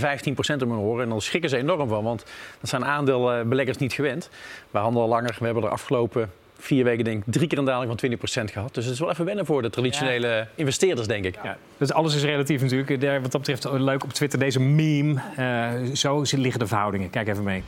15% 0.58 0.62
om 0.62 0.70
hun 0.70 0.80
horen. 0.80 1.02
En 1.02 1.08
dan 1.08 1.20
schrikken 1.20 1.50
ze 1.50 1.56
enorm 1.56 1.88
van, 1.88 2.04
want 2.04 2.24
dat 2.60 2.70
zijn 2.70 2.84
aandeelbeleggers 2.84 3.76
niet 3.76 3.92
gewend. 3.92 4.30
We 4.70 4.78
handelen 4.78 5.08
langer. 5.08 5.36
We 5.38 5.44
hebben 5.44 5.62
er 5.62 5.68
afgelopen 5.68 6.30
vier 6.58 6.84
weken 6.84 7.04
denk 7.04 7.26
ik 7.26 7.32
drie 7.32 7.48
keer 7.48 7.58
een 7.58 7.64
daling 7.64 8.00
van 8.00 8.10
20% 8.46 8.52
gehad. 8.52 8.74
Dus 8.74 8.84
het 8.84 8.94
is 8.94 9.00
wel 9.00 9.10
even 9.10 9.24
wennen 9.24 9.46
voor 9.46 9.62
de 9.62 9.70
traditionele 9.70 10.46
investeerders, 10.54 11.06
denk 11.06 11.24
ik. 11.24 11.38
Ja. 11.42 11.56
Dus 11.76 11.92
alles 11.92 12.14
is 12.14 12.22
relatief 12.22 12.62
natuurlijk. 12.62 13.22
Wat 13.22 13.32
dat 13.32 13.40
betreft 13.40 13.70
leuk 13.70 14.04
op 14.04 14.12
Twitter 14.12 14.38
deze 14.38 14.60
meme. 14.60 15.20
Uh, 15.38 15.94
zo 15.94 16.22
liggen 16.30 16.60
de 16.60 16.66
verhoudingen. 16.66 17.10
Kijk 17.10 17.28
even 17.28 17.44
mee. 17.44 17.62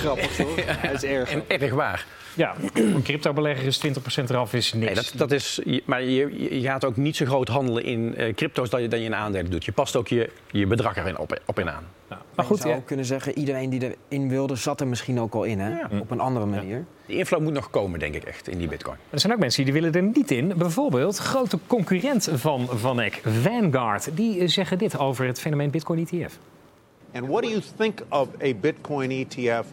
Grappig, 0.00 0.36
hoor. 0.38 0.56
Hij 0.66 0.92
is 0.92 1.04
erg 1.04 1.30
En 1.30 1.42
erg 1.48 1.72
waar. 1.72 2.06
Ja, 2.34 2.54
een 2.74 3.02
crypto-belegger 3.02 3.66
is 3.66 3.86
20% 3.86 3.90
eraf, 4.28 4.54
is 4.54 4.72
niks. 4.72 4.86
Nee, 4.86 4.94
dat, 4.94 5.12
dat 5.16 5.30
is, 5.30 5.60
maar 5.84 6.02
je, 6.02 6.60
je 6.60 6.66
gaat 6.66 6.84
ook 6.84 6.96
niet 6.96 7.16
zo 7.16 7.24
groot 7.24 7.48
handelen 7.48 7.84
in 7.84 8.14
uh, 8.18 8.34
crypto's 8.34 8.70
dan 8.70 8.82
je, 8.82 8.88
dan 8.88 8.98
je 8.98 9.04
in 9.04 9.14
aandelen 9.14 9.50
doet. 9.50 9.64
Je 9.64 9.72
past 9.72 9.96
ook 9.96 10.08
je, 10.08 10.30
je 10.50 10.66
bedrag 10.66 10.96
erin 10.96 11.18
op, 11.18 11.40
op 11.46 11.58
in 11.58 11.70
aan. 11.70 11.84
Ja. 12.10 12.22
Maar 12.34 12.44
goed, 12.44 12.56
je 12.56 12.62
zou 12.62 12.74
ook 12.74 12.86
kunnen 12.86 13.04
zeggen, 13.04 13.38
iedereen 13.38 13.70
die 13.70 13.96
erin 14.08 14.28
wilde, 14.28 14.56
zat 14.56 14.80
er 14.80 14.86
misschien 14.86 15.20
ook 15.20 15.34
al 15.34 15.44
in, 15.44 15.58
hè? 15.58 15.98
op 16.00 16.10
een 16.10 16.20
andere 16.20 16.46
manier. 16.46 16.76
Ja. 16.76 16.84
Die 17.06 17.16
inflow 17.16 17.40
moet 17.40 17.52
nog 17.52 17.70
komen, 17.70 17.98
denk 17.98 18.14
ik 18.14 18.24
echt, 18.24 18.48
in 18.48 18.58
die 18.58 18.68
bitcoin. 18.68 18.96
Maar 18.96 19.12
er 19.12 19.20
zijn 19.20 19.32
ook 19.32 19.38
mensen 19.38 19.64
die 19.64 19.72
willen 19.72 19.92
er 19.92 20.02
niet 20.02 20.30
in. 20.30 20.52
Bijvoorbeeld 20.56 21.18
grote 21.18 21.58
concurrent 21.66 22.28
van 22.32 22.68
Van 22.72 23.00
Eck, 23.00 23.20
Vanguard. 23.42 24.16
Die 24.16 24.48
zeggen 24.48 24.78
dit 24.78 24.98
over 24.98 25.26
het 25.26 25.40
fenomeen 25.40 25.70
bitcoin 25.70 26.06
ETF. 26.06 26.38
And 27.12 27.26
what 27.26 27.42
do 27.42 27.48
you 27.48 27.62
think 27.76 28.00
of 28.08 28.28
a 28.42 28.54
bitcoin 28.60 29.10
ETF 29.10 29.66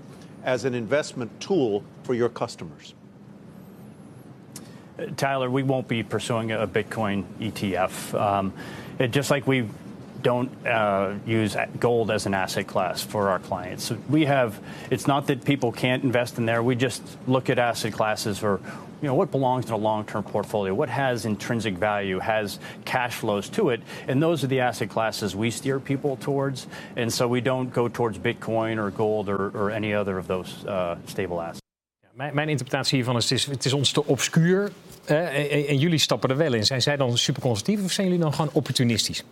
as 0.44 0.66
an 0.66 0.74
investment 0.74 1.39
tool 1.39 1.84
for 2.04 2.13
your 2.13 2.30
customers? 2.30 2.94
Tyler, 5.16 5.50
we 5.50 5.63
won't 5.63 5.88
be 5.88 6.01
pursuing 6.04 6.51
a 6.51 6.68
Bitcoin 6.68 7.24
ETF. 7.39 8.19
Um, 8.19 8.54
it, 8.98 9.12
just 9.12 9.30
like 9.30 9.45
we 9.45 9.68
don't 10.22 10.52
uh, 10.66 11.16
use 11.25 11.56
gold 11.80 12.12
as 12.12 12.25
an 12.25 12.34
asset 12.34 12.68
class 12.68 13.04
for 13.04 13.30
our 13.30 13.40
clients. 13.40 13.92
We 14.10 14.25
have, 14.25 14.60
it's 14.90 15.08
not 15.08 15.28
that 15.28 15.44
people 15.44 15.72
can't 15.72 16.04
invest 16.04 16.38
in 16.38 16.46
there. 16.46 16.62
We 16.64 16.75
just 16.75 17.02
look 17.28 17.50
at 17.50 17.60
asset 17.60 17.94
classes 17.94 18.40
for 18.40 18.60
you 19.02 19.08
know, 19.08 19.14
what 19.14 19.31
belongs 19.31 19.66
in 19.66 19.74
a 19.74 19.78
long-term 19.78 20.24
portfolio, 20.24 20.74
what 20.74 20.90
has 20.90 21.25
intrinsic 21.25 21.78
value, 21.78 22.19
has 22.19 22.60
cash 22.86 23.14
flows 23.14 23.50
to 23.50 23.69
it, 23.69 23.81
and 24.08 24.22
those 24.22 24.44
are 24.44 24.48
the 24.48 24.60
asset 24.60 24.90
classes 24.90 25.36
we 25.36 25.52
steer 25.52 25.80
people 25.80 26.18
towards. 26.18 26.68
And 26.96 27.14
so 27.14 27.28
we 27.28 27.42
don't 27.42 27.72
go 27.74 27.90
towards 27.90 28.18
Bitcoin 28.18 28.78
or 28.78 28.90
gold 28.90 29.30
or, 29.30 29.50
or 29.50 29.72
any 29.72 29.94
other 29.94 30.18
of 30.18 30.28
those 30.28 30.66
uh, 30.66 30.96
stable 31.06 31.40
assets. 31.40 31.62
Mijn, 32.18 32.36
mijn, 32.36 32.50
interpretatie 32.50 32.95
hiervan 32.95 33.16
is 33.16 33.30
het, 33.30 33.40
is, 33.40 33.45
het 33.45 33.66
is 33.66 33.74
ons 33.74 33.92
te 33.92 34.06
obscuur 34.06 34.71
en, 35.06 35.68
en, 35.68 35.78
jullie 35.78 36.00
stappen 36.00 36.30
er 36.30 36.38
wel 36.38 36.54
in. 36.54 36.66
Zijn 36.66 36.81
zij 36.81 36.97
dan 36.97 37.18
super 37.18 37.42
conservatief 37.42 37.83
of 37.83 37.92
zijn 37.92 38.07
jullie 38.07 38.21
dan 38.21 38.33
gewoon 38.33 38.50
opportunistisch? 38.54 39.24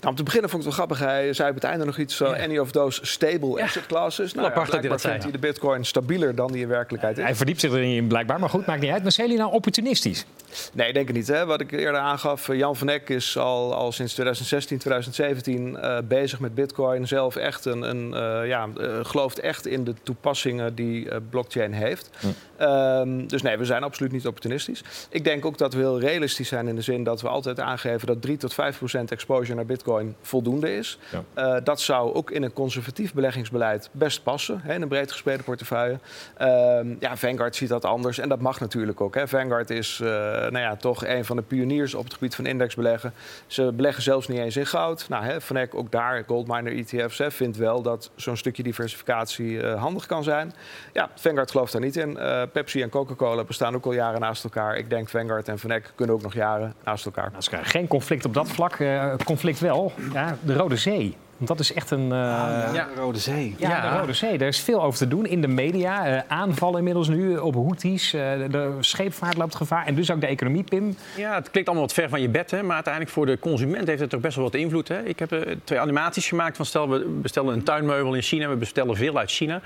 Nou, 0.00 0.14
om 0.14 0.14
te 0.14 0.22
beginnen 0.22 0.50
vond 0.50 0.62
ik 0.62 0.68
het 0.68 0.78
wel 0.78 0.86
grappig. 0.86 1.06
Hij 1.06 1.32
zei 1.32 1.48
op 1.48 1.54
het 1.54 1.64
einde 1.64 1.84
nog 1.84 1.98
iets 1.98 2.16
zo... 2.16 2.24
Any 2.24 2.58
of 2.58 2.70
those 2.70 3.06
stable 3.06 3.62
asset 3.62 3.86
classes. 3.86 4.34
Nou, 4.34 4.46
ja, 4.46 4.64
blijkbaar 4.64 5.00
vindt 5.00 5.22
hij 5.22 5.32
de 5.32 5.38
bitcoin 5.38 5.84
stabieler 5.84 6.34
dan 6.34 6.52
die 6.52 6.62
in 6.62 6.68
werkelijkheid 6.68 7.18
is. 7.18 7.24
Hij 7.24 7.34
verdiept 7.34 7.60
zich 7.60 7.72
erin 7.72 8.06
blijkbaar, 8.06 8.40
maar 8.40 8.48
goed, 8.48 8.66
maakt 8.66 8.80
niet 8.80 8.90
uit. 8.90 9.02
Maar 9.02 9.12
zijn 9.12 9.26
jullie 9.26 9.42
nou 9.42 9.54
opportunistisch? 9.54 10.24
Nee, 10.72 10.92
denk 10.92 11.08
ik 11.08 11.14
niet. 11.14 11.26
Hè. 11.26 11.46
Wat 11.46 11.60
ik 11.60 11.72
eerder 11.72 12.00
aangaf, 12.00 12.48
eh, 12.48 12.58
Jan 12.58 12.76
van 12.76 12.88
Eck 12.88 13.08
is 13.08 13.38
al, 13.38 13.74
al 13.74 13.92
sinds 13.92 14.12
2016, 14.12 14.78
2017 14.78 15.68
uh, 15.68 15.98
bezig 16.04 16.40
met 16.40 16.54
bitcoin. 16.54 17.06
Zelf 17.08 17.36
echt 17.36 17.64
een, 17.64 17.82
een 17.82 18.06
uh, 18.06 18.48
ja, 18.48 18.68
uh, 18.80 18.98
gelooft 19.02 19.38
echt 19.38 19.66
in 19.66 19.84
de 19.84 19.94
toepassingen 20.02 20.74
die 20.74 21.08
blockchain 21.30 21.72
heeft. 21.72 22.10
Hm. 22.20 22.26
Um, 22.62 23.26
dus 23.26 23.42
nee, 23.42 23.56
we 23.56 23.64
zijn 23.64 23.82
absoluut 23.82 24.12
niet 24.12 24.26
opportunistisch. 24.26 24.82
Ik 25.10 25.24
denk 25.24 25.44
ook 25.44 25.58
dat 25.58 25.72
we 25.72 25.78
heel 25.78 26.00
realistisch 26.00 26.48
zijn 26.48 26.68
in 26.68 26.74
de 26.74 26.82
zin 26.82 27.04
dat 27.04 27.20
we 27.20 27.28
altijd 27.28 27.60
aangeven 27.60 28.06
dat 28.06 28.22
3 28.22 28.36
tot 28.36 28.54
5 28.54 28.78
procent 28.78 29.12
exposure 29.12 29.51
naar 29.56 29.66
bitcoin 29.66 30.16
voldoende 30.20 30.76
is. 30.76 30.98
Ja. 31.34 31.60
dat 31.60 31.80
zou 31.80 32.14
ook 32.14 32.30
in 32.30 32.42
een 32.42 32.52
conservatief 32.52 33.14
beleggingsbeleid 33.14 33.88
best 33.92 34.22
passen, 34.22 34.60
hè, 34.62 34.74
in 34.74 34.82
een 34.82 34.88
breed 34.88 35.12
gespreide 35.12 35.42
portefeuille. 35.42 35.98
Um, 36.40 36.96
ja, 37.00 37.16
Vanguard 37.16 37.56
ziet 37.56 37.68
dat 37.68 37.84
anders 37.84 38.18
en 38.18 38.28
dat 38.28 38.40
mag 38.40 38.60
natuurlijk 38.60 39.00
ook. 39.00 39.14
Hè. 39.14 39.28
Vanguard 39.28 39.70
is 39.70 39.98
nou 39.98 40.58
ja, 40.58 40.76
toch 40.76 41.06
een 41.06 41.24
van 41.24 41.36
de 41.36 41.42
pioniers 41.42 41.94
op 41.94 42.04
het 42.04 42.14
gebied 42.14 42.34
van 42.34 42.46
indexbeleggen. 42.46 43.12
Ze 43.46 43.72
beleggen 43.72 44.02
zelfs 44.02 44.28
niet 44.28 44.38
eens 44.38 44.56
in 44.56 44.66
goud. 44.66 45.08
Nou, 45.08 45.24
hè, 45.24 45.40
Van 45.40 45.56
Eck, 45.56 45.74
ook 45.74 45.90
daar, 45.90 46.24
Goldminer 46.26 46.72
ETF's, 46.76 47.18
hè, 47.18 47.30
vindt 47.30 47.56
wel 47.56 47.82
dat 47.82 48.10
zo'n 48.14 48.36
stukje 48.36 48.62
diversificatie 48.62 49.50
uh, 49.50 49.80
handig 49.80 50.06
kan 50.06 50.22
zijn. 50.22 50.52
Ja, 50.92 51.10
Vanguard 51.14 51.50
gelooft 51.50 51.72
daar 51.72 51.80
niet 51.80 51.96
in. 51.96 52.18
Pepsi 52.52 52.82
en 52.82 52.88
Coca-Cola 52.88 53.44
bestaan 53.44 53.74
ook 53.74 53.84
al 53.84 53.92
jaren 53.92 54.20
naast 54.20 54.44
elkaar. 54.44 54.76
Ik 54.76 54.90
denk 54.90 55.08
Vanguard 55.08 55.48
en 55.48 55.58
Van 55.58 55.70
Eck 55.70 55.92
kunnen 55.94 56.14
ook 56.14 56.22
nog 56.22 56.34
jaren 56.34 56.74
naast 56.84 57.04
elkaar. 57.04 57.32
Geen 57.62 57.88
conflict 57.88 58.24
op 58.24 58.34
dat 58.34 58.48
vlak. 58.48 58.78
Uh, 58.78 59.14
conflict 59.42 59.60
wel. 59.60 59.92
Ja, 60.12 60.36
de 60.40 60.54
Rode 60.54 60.76
Zee 60.76 61.16
Want 61.36 61.48
dat 61.48 61.60
is 61.60 61.72
echt 61.72 61.90
een... 61.90 62.02
Uh, 62.02 62.08
ja, 62.08 62.88
de 62.94 63.00
Rode 63.00 63.18
Zee. 63.18 63.54
Ja, 63.58 63.90
de 63.90 63.98
Rode 63.98 64.12
Zee. 64.12 64.38
Daar 64.38 64.48
is 64.48 64.60
veel 64.60 64.82
over 64.82 64.98
te 64.98 65.08
doen 65.08 65.26
in 65.26 65.40
de 65.40 65.48
media. 65.48 66.08
Uh, 66.08 66.20
aanvallen 66.28 66.78
inmiddels 66.78 67.08
nu 67.08 67.36
op 67.36 67.54
Houthis. 67.54 68.14
Uh, 68.14 68.20
de 68.50 68.76
scheepvaart 68.80 69.36
loopt 69.36 69.54
gevaar. 69.54 69.86
En 69.86 69.94
dus 69.94 70.10
ook 70.10 70.20
de 70.20 70.26
economie, 70.26 70.62
Pim. 70.62 70.96
Ja, 71.16 71.34
het 71.34 71.50
klinkt 71.50 71.68
allemaal 71.68 71.86
wat 71.86 71.96
ver 71.96 72.08
van 72.08 72.20
je 72.20 72.28
bed. 72.28 72.50
Hè, 72.50 72.62
maar 72.62 72.74
uiteindelijk 72.74 73.14
voor 73.14 73.26
de 73.26 73.38
consument 73.38 73.86
heeft 73.86 74.00
het 74.00 74.10
toch 74.10 74.20
best 74.20 74.34
wel 74.34 74.44
wat 74.44 74.54
invloed. 74.54 74.88
Hè. 74.88 75.02
Ik 75.02 75.18
heb 75.18 75.46
twee 75.64 75.80
animaties 75.80 76.28
gemaakt 76.28 76.56
van 76.56 76.66
stel, 76.66 76.88
we 76.88 77.18
bestellen 77.22 77.54
een 77.54 77.62
tuinmeubel 77.62 78.14
in 78.14 78.22
China. 78.22 78.48
We 78.48 78.56
bestellen 78.56 78.96
veel 78.96 79.18
uit 79.18 79.30
China. 79.30 79.60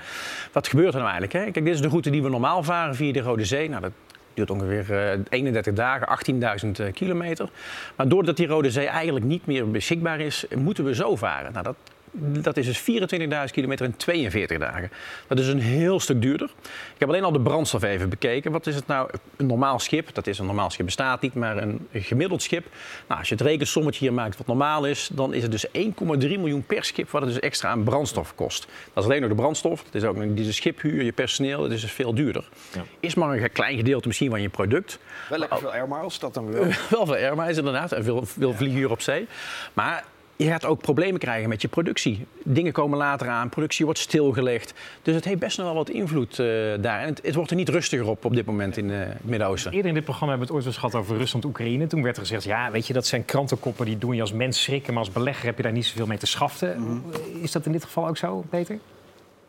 Wat 0.51 0.67
gebeurt 0.67 0.93
er 0.93 0.99
nou 0.99 1.11
eigenlijk? 1.11 1.33
Hè? 1.33 1.51
Kijk, 1.51 1.65
dit 1.65 1.73
is 1.73 1.81
de 1.81 1.87
route 1.87 2.09
die 2.09 2.23
we 2.23 2.29
normaal 2.29 2.63
varen 2.63 2.95
via 2.95 3.13
de 3.13 3.21
Rode 3.21 3.45
Zee. 3.45 3.69
Nou, 3.69 3.81
dat 3.81 3.91
duurt 4.37 4.49
ongeveer 4.49 5.19
31 5.29 5.73
dagen, 5.73 6.07
18.000 6.79 6.91
kilometer. 6.93 7.49
Maar 7.95 8.07
doordat 8.07 8.37
die 8.37 8.47
Rode 8.47 8.71
Zee 8.71 8.87
eigenlijk 8.87 9.25
niet 9.25 9.45
meer 9.45 9.71
beschikbaar 9.71 10.19
is, 10.19 10.45
moeten 10.55 10.83
we 10.83 10.95
zo 10.95 11.15
varen. 11.15 11.51
Nou, 11.51 11.63
dat 11.63 11.75
dat 12.19 12.57
is 12.57 12.65
dus 12.65 12.79
24.000 12.79 13.51
kilometer 13.51 13.85
in 13.85 13.95
42 13.95 14.57
dagen. 14.57 14.91
Dat 15.27 15.39
is 15.39 15.47
een 15.47 15.59
heel 15.59 15.99
stuk 15.99 16.21
duurder. 16.21 16.49
Ik 16.93 16.99
heb 16.99 17.09
alleen 17.09 17.23
al 17.23 17.31
de 17.31 17.41
brandstof 17.41 17.83
even 17.83 18.09
bekeken. 18.09 18.51
Wat 18.51 18.67
is 18.67 18.75
het 18.75 18.87
nou? 18.87 19.09
Een 19.35 19.45
normaal 19.45 19.79
schip, 19.79 20.13
dat 20.13 20.27
is 20.27 20.39
een 20.39 20.45
normaal 20.45 20.69
schip 20.69 20.85
bestaat 20.85 21.21
niet, 21.21 21.33
maar 21.33 21.57
een 21.57 21.87
gemiddeld 21.93 22.41
schip. 22.41 22.65
Nou, 23.07 23.19
als 23.19 23.29
je 23.29 23.35
het 23.35 23.43
rekensommetje 23.43 23.99
hier 23.99 24.13
maakt 24.13 24.37
wat 24.37 24.47
normaal 24.47 24.85
is, 24.85 25.09
dan 25.13 25.33
is 25.33 25.41
het 25.41 25.51
dus 25.51 25.67
1,3 25.67 25.73
miljoen 26.17 26.63
per 26.63 26.83
schip 26.83 27.09
wat 27.09 27.21
het 27.21 27.31
dus 27.31 27.39
extra 27.39 27.69
aan 27.69 27.83
brandstof 27.83 28.35
kost. 28.35 28.67
Dat 28.93 29.03
is 29.03 29.09
alleen 29.09 29.21
nog 29.21 29.29
de 29.29 29.35
brandstof. 29.35 29.83
Dat 29.83 29.95
is 29.95 30.03
ook 30.03 30.15
nog 30.15 30.33
de 30.33 30.51
schiphuur, 30.51 31.03
je 31.03 31.11
personeel. 31.11 31.61
Dat 31.61 31.71
is 31.71 31.81
dus 31.81 31.91
veel 31.91 32.13
duurder. 32.13 32.49
Ja. 32.73 32.83
Is 32.99 33.15
maar 33.15 33.37
een 33.37 33.51
klein 33.51 33.77
gedeelte 33.77 34.07
misschien 34.07 34.29
van 34.29 34.41
je 34.41 34.49
product. 34.49 34.99
Wel 35.29 35.39
lekker 35.39 35.57
veel 35.57 35.71
air 35.71 35.87
miles, 35.87 36.19
dat 36.19 36.33
dan 36.33 36.51
wel. 36.51 36.65
wel 36.89 37.05
veel 37.05 37.15
air 37.15 37.35
miles 37.35 37.57
inderdaad. 37.57 37.91
En 37.91 38.03
veel, 38.03 38.25
veel 38.25 38.53
vlieguur 38.53 38.91
op 38.91 39.01
zee. 39.01 39.27
Maar 39.73 40.03
je 40.37 40.47
gaat 40.47 40.65
ook 40.65 40.81
problemen 40.81 41.19
krijgen 41.19 41.49
met 41.49 41.61
je 41.61 41.67
productie. 41.67 42.25
Dingen 42.43 42.71
komen 42.71 42.97
later 42.97 43.27
aan, 43.27 43.49
productie 43.49 43.85
wordt 43.85 43.99
stilgelegd. 43.99 44.73
Dus 45.01 45.15
het 45.15 45.25
heeft 45.25 45.39
best 45.39 45.57
nog 45.57 45.65
wel 45.65 45.75
wat 45.75 45.89
invloed 45.89 46.39
uh, 46.39 46.47
daar. 46.81 47.01
En 47.01 47.07
het, 47.07 47.19
het, 47.23 47.35
wordt 47.35 47.49
er 47.49 47.55
niet 47.55 47.69
rustiger 47.69 48.07
op 48.07 48.25
op 48.25 48.35
dit 48.35 48.45
moment 48.45 48.77
in 48.77 48.89
uh, 48.89 48.99
het 48.99 49.25
Midden-Oosten. 49.25 49.71
Eerder 49.71 49.87
in 49.87 49.93
dit 49.93 50.03
programma 50.03 50.35
hebben 50.35 50.47
we 50.47 50.53
het 50.53 50.65
ooit 50.65 50.75
eens 50.75 50.83
gehad 50.83 51.01
over 51.01 51.17
Rusland-Oekraïne. 51.17 51.87
Toen 51.87 52.03
werd 52.03 52.15
er 52.15 52.21
gezegd, 52.21 52.43
ja, 52.43 52.71
weet 52.71 52.87
je, 52.87 52.93
dat 52.93 53.05
zijn 53.05 53.25
krantenkoppen 53.25 53.85
die 53.85 53.97
doen 53.97 54.15
je 54.15 54.21
als 54.21 54.33
mens 54.33 54.63
schrikken. 54.63 54.93
Maar 54.93 55.03
als 55.03 55.11
belegger 55.11 55.45
heb 55.45 55.57
je 55.57 55.63
daar 55.63 55.71
niet 55.71 55.85
zoveel 55.85 56.07
mee 56.07 56.17
te 56.17 56.27
schaften. 56.27 56.79
Mm 56.79 56.85
-hmm. 56.85 57.41
Is 57.41 57.51
dat 57.51 57.65
in 57.65 57.71
dit 57.71 57.83
geval 57.83 58.07
ook 58.07 58.17
zo, 58.17 58.43
Peter? 58.49 58.77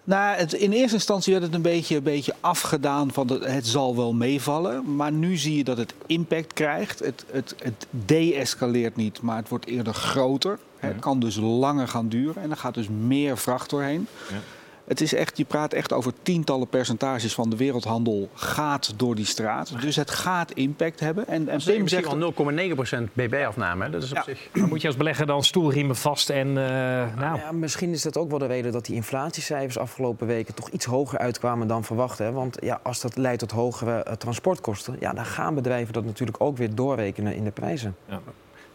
Nou, 0.08 0.36
het, 0.36 0.52
in 0.52 0.72
eerste 0.72 0.94
instantie 0.94 1.32
werd 1.32 1.44
het 1.44 1.54
een 1.54 1.62
beetje, 1.62 1.96
een 1.96 2.02
beetje 2.02 2.34
afgedaan 2.40 3.12
van 3.12 3.26
de, 3.26 3.38
het 3.44 3.66
zal 3.66 3.96
wel 3.96 4.12
meevallen. 4.12 4.96
Maar 4.96 5.12
nu 5.12 5.36
zie 5.36 5.56
je 5.56 5.64
dat 5.64 5.76
het 5.76 5.94
impact 6.06 6.52
krijgt. 6.52 6.98
Het, 6.98 7.24
het, 7.30 7.54
het 7.58 7.86
de-escaleert 8.06 8.96
niet, 8.96 9.20
maar 9.20 9.36
het 9.36 9.48
wordt 9.48 9.66
eerder 9.66 9.94
groter. 9.94 10.58
Het 10.76 10.98
kan 10.98 11.20
dus 11.20 11.36
langer 11.36 11.88
gaan 11.88 12.08
duren 12.08 12.42
en 12.42 12.50
er 12.50 12.56
gaat 12.56 12.74
dus 12.74 12.88
meer 12.88 13.38
vracht 13.38 13.70
doorheen. 13.70 14.06
Ja. 14.30 14.36
Het 14.88 15.00
is 15.00 15.14
echt, 15.14 15.38
je 15.38 15.44
praat 15.44 15.72
echt 15.72 15.92
over 15.92 16.12
tientallen 16.22 16.68
percentages 16.68 17.34
van 17.34 17.50
de 17.50 17.56
wereldhandel 17.56 18.28
gaat 18.34 18.92
door 18.96 19.14
die 19.14 19.24
straat. 19.24 19.80
Dus 19.80 19.96
het 19.96 20.10
gaat 20.10 20.50
impact 20.50 21.00
hebben. 21.00 21.26
En, 21.26 21.48
en 21.48 21.60
Pim 21.64 21.88
zegt 21.88 22.06
al 22.06 22.32
0,9% 22.32 23.12
bb-afname. 23.12 23.90
Dat 23.90 24.02
is 24.02 24.10
op 24.10 24.16
ja. 24.16 24.22
zich. 24.22 24.48
Dan 24.52 24.68
moet 24.68 24.80
je 24.80 24.86
als 24.86 24.96
belegger 24.96 25.26
dan 25.26 25.44
stoelriemen 25.44 25.96
vast 25.96 26.30
en. 26.30 26.48
Uh, 26.48 26.54
nou. 26.54 27.38
Ja, 27.38 27.52
misschien 27.52 27.90
is 27.90 28.02
dat 28.02 28.16
ook 28.16 28.30
wel 28.30 28.38
de 28.38 28.46
reden 28.46 28.72
dat 28.72 28.84
die 28.84 28.94
inflatiecijfers 28.94 29.78
afgelopen 29.78 30.26
weken 30.26 30.54
toch 30.54 30.68
iets 30.68 30.84
hoger 30.84 31.18
uitkwamen 31.18 31.68
dan 31.68 31.84
verwacht. 31.84 32.18
Hè? 32.18 32.32
Want 32.32 32.56
ja, 32.60 32.80
als 32.82 33.00
dat 33.00 33.16
leidt 33.16 33.38
tot 33.38 33.50
hogere 33.50 34.04
uh, 34.06 34.12
transportkosten, 34.12 34.96
ja, 35.00 35.12
dan 35.12 35.26
gaan 35.26 35.54
bedrijven 35.54 35.92
dat 35.92 36.04
natuurlijk 36.04 36.40
ook 36.40 36.56
weer 36.56 36.74
doorrekenen 36.74 37.34
in 37.34 37.44
de 37.44 37.50
prijzen. 37.50 37.96
Ja. 38.08 38.20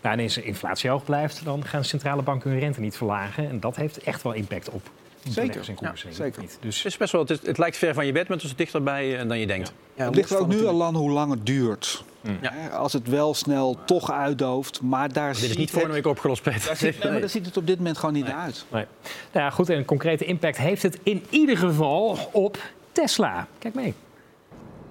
Nou, 0.02 0.18
en 0.18 0.24
als 0.24 0.34
de 0.34 0.44
inflatie 0.44 0.90
hoog 0.90 1.04
blijft, 1.04 1.46
dan 1.46 1.66
gaan 1.66 1.84
centrale 1.84 2.22
banken 2.22 2.50
hun 2.50 2.60
rente 2.60 2.80
niet 2.80 2.98
verlagen. 2.98 3.50
En 3.50 3.60
dat 3.60 3.76
heeft 3.76 3.98
echt 3.98 4.22
wel 4.22 4.34
impact 4.34 4.70
op 4.70 4.90
Zeker. 5.30 5.74
Ja, 5.82 5.94
zeker. 6.10 6.42
Niet. 6.42 6.58
Dus... 6.62 6.78
Het, 6.78 6.86
is 6.86 6.98
best 6.98 7.12
wel, 7.12 7.22
het, 7.22 7.30
is, 7.30 7.40
het, 7.44 7.58
lijkt 7.58 7.78
ver 7.78 7.94
van 7.94 8.06
je 8.06 8.12
bed, 8.12 8.28
maar 8.28 8.38
het 8.38 8.46
is 8.46 8.56
dichterbij 8.56 9.26
dan 9.28 9.40
je 9.40 9.48
denkt. 9.48 9.74
Ja. 9.96 10.06
het 10.06 10.16
ligt 10.16 10.32
er 10.32 10.40
ook 10.40 10.48
nu 10.48 10.66
al 10.66 10.84
aan 10.84 10.96
hoe 10.96 11.12
lang 11.12 11.32
het 11.32 11.46
duurt. 11.46 12.04
Mm. 12.22 12.38
Ja. 12.42 12.68
Als 12.68 12.94
het 12.94 13.08
wel 13.08 13.34
snel 13.34 13.78
toch 13.86 14.12
uitdooft, 14.12 14.82
maar 14.82 15.14
daar 15.14 15.34
Dit 15.34 15.44
is 15.44 15.58
niet 15.58 15.72
vorige 15.72 15.92
week 15.92 16.08
opgelost, 16.08 16.42
Peter. 16.42 16.68
Daar 16.68 16.76
ziet, 16.76 17.00
nee, 17.04 17.12
maar 17.12 17.20
daar 17.20 17.30
ziet 17.30 17.46
het 17.46 17.58
op 17.58 17.68
dit 17.68 17.78
moment 17.78 17.98
gewoon 17.98 18.14
niet 18.14 18.26
nee. 18.26 18.34
uit. 18.34 18.66
Nee. 18.72 18.86
Nou 19.32 19.46
ja, 19.46 19.50
goed, 19.50 19.70
en 19.70 19.78
een 19.78 19.86
concrete 19.86 20.26
impact 20.26 20.58
heeft 20.58 20.82
het 20.82 21.00
in 21.04 21.26
ieder 21.30 21.58
geval 21.58 22.18
op 22.32 22.58
Tesla. 22.92 23.48
Kijk 23.60 23.74
mee. 23.74 23.94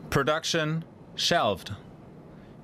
Production 0.09 0.83
shelved. 1.15 1.71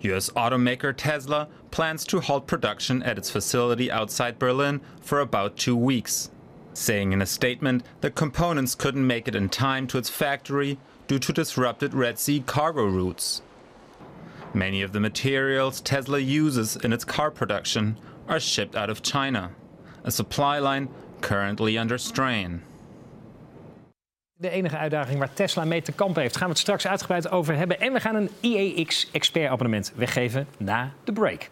US 0.00 0.30
automaker 0.34 0.94
Tesla 0.94 1.48
plans 1.70 2.04
to 2.04 2.20
halt 2.20 2.46
production 2.46 3.02
at 3.02 3.18
its 3.18 3.30
facility 3.30 3.90
outside 3.90 4.38
Berlin 4.38 4.80
for 5.00 5.20
about 5.20 5.56
two 5.56 5.87
weeks. 5.87 6.30
Saying 6.78 7.12
in 7.12 7.23
a 7.23 7.26
statement 7.26 7.82
that 8.00 8.14
components 8.14 8.75
couldn't 8.75 9.06
make 9.06 9.28
it 9.28 9.35
in 9.35 9.49
time 9.49 9.87
to 9.88 9.99
its 9.99 10.08
factory 10.08 10.78
due 11.06 11.18
to 11.18 11.32
disrupted 11.32 11.94
Red 11.94 12.18
Sea 12.18 12.40
cargo 12.40 12.87
routes. 12.87 13.42
Many 14.54 14.82
of 14.82 14.92
the 14.92 15.00
materials 15.00 15.80
Tesla 15.80 16.18
uses 16.18 16.76
in 16.76 16.92
its 16.92 17.04
car 17.04 17.30
production 17.30 17.99
are 18.28 18.40
shipped 18.40 18.76
out 18.76 18.90
of 18.90 19.02
China, 19.02 19.50
a 20.04 20.11
supply 20.11 20.58
line 20.58 20.88
currently 21.20 21.76
under 21.76 21.99
strain. 21.99 22.62
De 24.40 24.50
enige 24.50 24.76
uitdaging 24.76 25.18
waar 25.18 25.32
Tesla 25.35 25.64
mee 25.64 25.82
te 25.82 25.92
kampen 25.92 26.23
heeft, 26.23 26.37
gaan 26.37 26.47
we 26.47 26.52
het 26.52 26.62
straks 26.62 26.87
uitgebreid 26.87 27.30
over 27.30 27.56
hebben. 27.56 27.80
En 27.80 27.92
we 27.92 28.00
gaan 28.00 28.14
een 28.14 28.30
IEX 28.40 29.11
expert 29.11 29.50
abonnement 29.50 29.92
weggeven 29.97 30.47
na 30.58 30.92
de 31.04 31.12
break. 31.12 31.50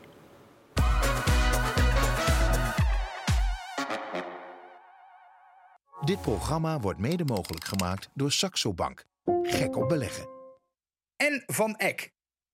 Dit 6.07 6.21
programma 6.21 6.81
wordt 6.81 6.99
mede 6.99 7.25
mogelijk 7.25 7.65
gemaakt 7.65 8.09
door 8.15 8.33
Saxo 8.33 8.75
Bank. 8.75 9.07
Gek 9.43 9.77
op 9.77 9.89
beleggen. 9.89 10.29
En 11.17 11.43
van 11.47 11.77
Eck. 11.77 12.13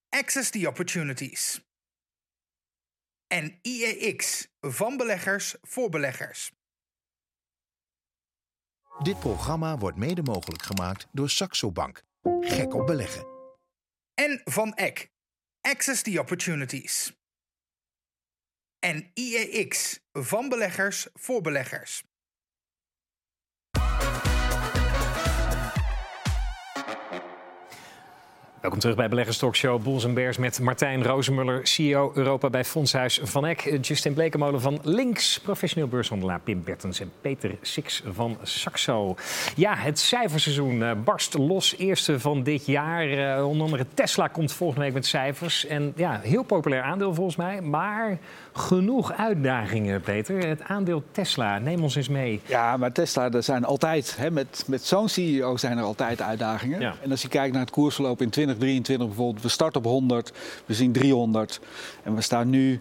Access 0.08 0.50
the 0.50 0.68
Opportunities. 0.68 1.64
En 3.26 3.58
IEX. 3.62 4.48
Van 4.60 4.96
beleggers 4.96 5.56
voor 5.60 5.88
beleggers. 5.88 6.52
Dit 9.02 9.18
programma 9.18 9.78
wordt 9.78 9.96
mede 9.96 10.22
mogelijk 10.22 10.62
gemaakt 10.62 11.06
door 11.12 11.30
Saxo 11.30 11.72
Bank. 11.72 12.02
Gek 12.40 12.74
op 12.74 12.86
beleggen. 12.86 13.26
En 14.14 14.40
van 14.44 14.74
Eck. 14.74 15.10
Access 15.60 16.02
the 16.02 16.20
Opportunities. 16.20 17.16
En 18.78 19.10
IEX. 19.14 20.00
Van 20.12 20.48
beleggers 20.48 21.08
voor 21.12 21.40
beleggers. 21.40 22.02
Thank 26.92 27.24
you. 27.24 27.31
Welkom 28.62 28.80
terug 28.80 28.96
bij 28.96 29.08
Beleggers 29.08 29.38
Talkshow 29.38 29.82
Bulls 29.82 30.12
Bears 30.12 30.36
met 30.36 30.60
Martijn 30.60 31.04
Rozenmuller, 31.04 31.66
CEO 31.66 32.12
Europa 32.14 32.50
bij 32.50 32.64
Fondshuis 32.64 33.20
Van 33.22 33.46
Eck. 33.46 33.78
Justin 33.80 34.12
Blekemolen 34.12 34.60
van 34.60 34.78
Links, 34.82 35.40
professioneel 35.40 35.88
beurshandelaar 35.88 36.40
Pim 36.40 36.62
Bertens 36.64 37.00
en 37.00 37.12
Peter 37.20 37.56
Six 37.60 38.02
van 38.12 38.38
Saxo. 38.42 39.16
Ja, 39.56 39.74
het 39.76 39.98
cijferseizoen 39.98 40.74
uh, 40.74 40.90
barst 41.04 41.34
los, 41.34 41.76
eerste 41.78 42.20
van 42.20 42.42
dit 42.42 42.66
jaar. 42.66 43.08
Uh, 43.08 43.48
onder 43.48 43.64
andere 43.64 43.86
Tesla 43.94 44.28
komt 44.28 44.52
volgende 44.52 44.84
week 44.84 44.94
met 44.94 45.06
cijfers. 45.06 45.66
En 45.66 45.92
ja, 45.96 46.20
heel 46.20 46.42
populair 46.42 46.82
aandeel 46.82 47.14
volgens 47.14 47.36
mij, 47.36 47.60
maar 47.60 48.18
genoeg 48.52 49.12
uitdagingen, 49.12 50.00
Peter. 50.00 50.46
Het 50.46 50.62
aandeel 50.62 51.02
Tesla, 51.10 51.58
neem 51.58 51.82
ons 51.82 51.94
eens 51.94 52.08
mee. 52.08 52.40
Ja, 52.46 52.76
maar 52.76 52.92
Tesla, 52.92 53.30
er 53.30 53.42
zijn 53.42 53.64
altijd, 53.64 54.16
hè, 54.16 54.30
met, 54.30 54.64
met 54.66 54.84
zo'n 54.84 55.08
CEO 55.08 55.56
zijn 55.56 55.78
er 55.78 55.84
altijd 55.84 56.22
uitdagingen. 56.22 56.80
Ja. 56.80 56.94
En 57.02 57.10
als 57.10 57.22
je 57.22 57.28
kijkt 57.28 57.52
naar 57.52 57.62
het 57.62 57.70
koersverloop 57.70 58.22
in 58.22 58.30
2023 58.56 59.06
bijvoorbeeld, 59.06 59.42
we 59.42 59.48
starten 59.48 59.80
op 59.80 59.86
100, 59.86 60.32
we 60.66 60.74
zien 60.74 60.92
300 60.92 61.60
en 62.02 62.14
we 62.14 62.20
staan 62.20 62.50
nu... 62.50 62.80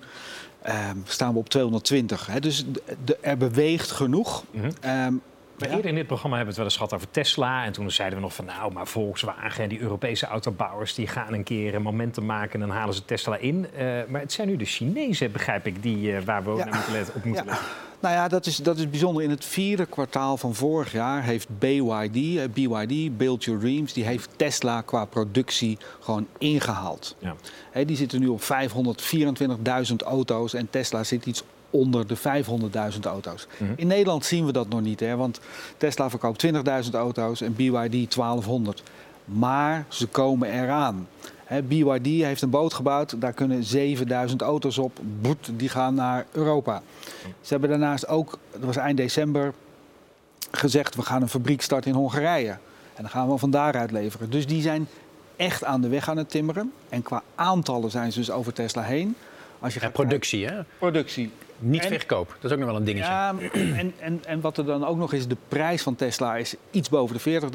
Um, 0.68 1.04
staan 1.06 1.34
we 1.34 1.40
op 1.40 1.50
220. 1.50 2.28
Hè? 2.28 2.40
Dus 2.40 2.66
de, 3.06 3.18
er 3.22 3.38
beweegt 3.38 3.92
genoeg. 3.92 4.44
Mm 4.52 4.62
-hmm. 4.62 5.06
um, 5.06 5.22
maar 5.62 5.70
eerder 5.70 5.90
in 5.90 5.96
dit 5.96 6.08
programma 6.08 6.38
hebben 6.38 6.56
we 6.56 6.62
het 6.62 6.72
wel 6.72 6.86
eens 6.86 6.92
gehad 6.92 6.94
over 6.94 7.22
Tesla. 7.22 7.66
En 7.66 7.72
toen 7.72 7.92
zeiden 7.92 8.18
we 8.18 8.24
nog 8.24 8.36
van 8.36 8.46
nou, 8.46 8.74
maar 8.74 8.88
Volkswagen 8.88 9.64
en 9.64 9.70
die 9.70 9.80
Europese 9.80 10.26
autobouwers... 10.26 10.94
die 10.94 11.08
gaan 11.08 11.34
een 11.34 11.44
keer 11.44 11.76
een 11.76 11.82
momentum 11.82 12.26
maken 12.26 12.62
en 12.62 12.68
dan 12.68 12.78
halen 12.78 12.94
ze 12.94 13.06
Tesla 13.06 13.38
in. 13.38 13.68
Uh, 13.74 14.02
maar 14.08 14.22
het 14.22 14.32
zijn 14.32 14.48
nu 14.48 14.56
de 14.56 14.66
Chinezen, 14.66 15.32
begrijp 15.32 15.68
ik, 15.68 15.82
die, 15.82 16.12
uh, 16.12 16.22
waar 16.22 16.44
we 16.44 16.50
ja. 16.50 16.66
naar 16.66 16.74
moeten 16.74 16.94
letten, 16.94 17.16
op 17.16 17.24
moeten 17.24 17.46
ja. 17.46 17.52
letten. 17.52 17.70
Nou 18.02 18.16
ja, 18.16 18.28
dat 18.28 18.46
is, 18.46 18.58
dat 18.58 18.78
is 18.78 18.90
bijzonder. 18.90 19.24
In 19.24 19.30
het 19.30 19.46
vierde 19.46 19.86
kwartaal 19.86 20.38
van 20.38 20.56
vorig 20.56 20.92
jaar 20.92 21.24
heeft 21.24 21.48
BYD, 21.60 22.16
uh, 22.16 22.44
BYD, 22.54 23.18
Build 23.18 23.44
Your 23.44 23.60
Dreams... 23.60 23.94
die 23.94 24.04
heeft 24.04 24.30
Tesla 24.36 24.82
qua 24.82 25.06
productie 25.06 25.78
gewoon 26.00 26.28
ingehaald. 26.38 27.16
Ja. 27.20 27.36
He, 27.72 27.86
die 27.86 27.96
zitten 27.96 28.20
nu 28.20 28.28
op 28.28 28.42
524.000 28.42 29.96
auto's 30.06 30.54
en 30.54 30.70
Tesla 30.70 31.04
zit 31.04 31.26
iets 31.26 31.44
onder 31.70 32.08
de 32.08 32.18
500.000 32.18 33.00
auto's. 33.02 33.48
Mm 33.58 33.68
-hmm. 33.68 33.76
In 33.78 33.88
Nederland 33.88 34.26
zien 34.26 34.46
we 34.46 34.52
dat 34.52 34.70
nog 34.70 34.82
niet, 34.82 35.00
hè, 35.00 35.16
want 35.16 35.40
Tesla 35.78 36.10
verkoopt 36.10 36.46
20.000 36.46 36.52
auto's 36.92 37.42
en 37.42 37.56
BYD 37.56 38.16
1200. 38.16 38.84
Maar 39.26 39.86
ze 39.88 40.08
komen 40.08 40.52
eraan. 40.52 41.08
BYD 41.60 42.06
heeft 42.06 42.42
een 42.42 42.50
boot 42.50 42.74
gebouwd, 42.74 43.22
daar 43.22 43.34
kunnen 43.34 43.64
7000 43.64 44.42
auto's 44.42 44.78
op. 44.78 45.00
Boet, 45.22 45.52
die 45.54 45.70
gaan 45.70 45.94
naar 45.94 46.26
Europa. 46.32 46.82
Ze 47.42 47.52
hebben 47.52 47.70
daarnaast 47.70 48.08
ook, 48.08 48.38
dat 48.52 48.62
was 48.62 48.76
eind 48.76 48.98
december, 48.98 49.54
gezegd... 50.52 50.96
we 50.96 51.02
gaan 51.02 51.22
een 51.22 51.30
fabriek 51.30 51.62
starten 51.62 51.92
in 51.92 51.98
Hongarije. 51.98 52.50
En 52.94 53.02
dan 53.02 53.10
gaan 53.10 53.30
we 53.30 53.38
van 53.38 53.52
daaruit 53.52 53.92
leveren. 53.92 54.30
Dus 54.30 54.48
die 54.48 54.62
zijn 54.62 54.88
echt 55.36 55.64
aan 55.64 55.82
de 55.82 55.88
weg 55.88 56.10
aan 56.10 56.18
het 56.18 56.30
timmeren. 56.30 56.74
En 56.90 57.02
qua 57.02 57.24
aantallen 57.36 57.92
zijn 57.92 58.12
ze 58.12 58.20
dus 58.20 58.32
over 58.32 58.54
Tesla 58.54 58.82
heen. 58.82 59.16
Als 59.60 59.74
je 59.74 59.80
gaat 59.80 59.92
productie, 59.92 60.46
hè? 60.46 60.62
productie. 60.78 61.32
Niet 61.62 61.82
En- 61.82 61.88
verkoop. 61.88 62.36
Dat 62.40 62.44
is 62.44 62.52
ook 62.52 62.58
nog 62.58 62.68
wel 62.68 62.78
een 62.78 62.84
dingetje. 62.84 63.12
Ja, 63.12 63.36
en, 63.54 63.94
en, 64.00 64.22
en 64.26 64.42
wat 64.42 64.58
er 64.58 64.66
dan 64.66 64.86
ook 64.86 64.98
nog 64.98 65.14
is, 65.14 65.28
de 65.28 65.38
prijs 65.48 65.82
van 65.82 65.96
Tesla 65.96 66.36
is 66.36 66.56
iets 66.72 66.90
boven 66.90 67.18
de 67.24 67.42
40.000 67.42 67.48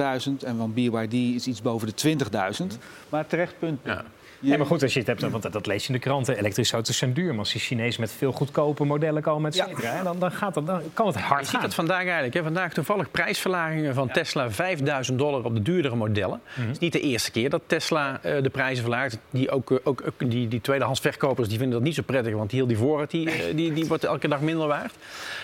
en 0.45 0.57
van 0.57 0.75
BYD 0.75 1.13
is 1.13 1.47
iets 1.47 1.63
boven 1.63 1.89
de 1.95 2.17
20.000. 2.61 2.67
Maar 3.09 3.27
terecht 3.27 3.59
punt. 3.59 3.81
Ja. 3.85 4.05
Je- 4.41 4.51
Ja, 4.51 4.57
maar 4.57 4.67
goed, 4.67 4.83
als 4.83 4.93
je 4.93 4.99
het 4.99 5.09
hebt, 5.09 5.21
want 5.31 5.43
dat, 5.43 5.53
dat 5.53 5.67
lees 5.67 5.83
je 5.83 5.89
in 5.89 5.95
de 5.95 6.01
kranten. 6.01 6.37
Elektrische 6.39 6.75
auto's 6.75 6.97
zijn 6.97 7.13
duur. 7.13 7.29
Maar 7.31 7.39
als 7.39 7.53
die 7.53 7.61
Chinezen 7.61 8.01
met 8.01 8.13
veel 8.13 8.33
goedkope 8.33 8.85
modellen 8.85 9.23
komen, 9.23 9.51
et 9.51 9.57
cetera, 9.57 10.03
dan, 10.03 10.19
dan, 10.19 10.33
gaat 10.33 10.55
dat, 10.55 10.67
dan 10.67 10.81
kan 10.95 11.07
het 11.07 11.15
Je 11.15 11.21
hard 11.21 11.43
ziet 11.45 11.51
gaan. 11.55 11.61
dat 11.63 11.75
vandaag 11.75 12.03
eigenlijk. 12.05 12.35
Hè? 12.35 12.43
Vandaag 12.43 12.73
toevallig 12.73 13.11
prijsverlagingen 13.11 13.95
van 13.95 14.09
Tesla 14.11 14.51
5000 14.51 15.19
dollar 15.19 15.45
op 15.45 15.55
de 15.55 15.63
duurdere 15.63 15.95
modellen. 15.97 16.41
Het 16.45 16.71
is 16.71 16.79
niet 16.79 16.93
de 16.93 17.01
eerste 17.01 17.31
keer 17.31 17.51
dat 17.51 17.63
Tesla 17.67 18.19
eh, 18.23 18.43
de 18.43 18.51
prijzen 18.51 18.83
verlaagt. 18.83 19.19
Die, 19.31 19.51
ook, 19.51 19.71
eh, 19.71 19.79
ook, 19.85 20.03
ook 20.07 20.31
die, 20.31 20.49
die 20.49 20.61
tweedehands 20.61 21.01
verkopers 21.01 21.49
die 21.49 21.59
vinden 21.59 21.77
dat 21.77 21.87
niet 21.87 21.95
zo 21.95 22.03
prettig. 22.07 22.35
Want 22.35 22.51
die 22.51 22.59
heel 22.59 22.69
die 22.69 22.77
voorraad 22.79 23.11
die, 23.11 23.31
eh, 23.31 23.57
die, 23.57 23.73
die 23.73 23.87
wordt 23.87 24.05
elke 24.05 24.29
dag 24.29 24.41
minder 24.41 24.67
waard. 24.67 24.95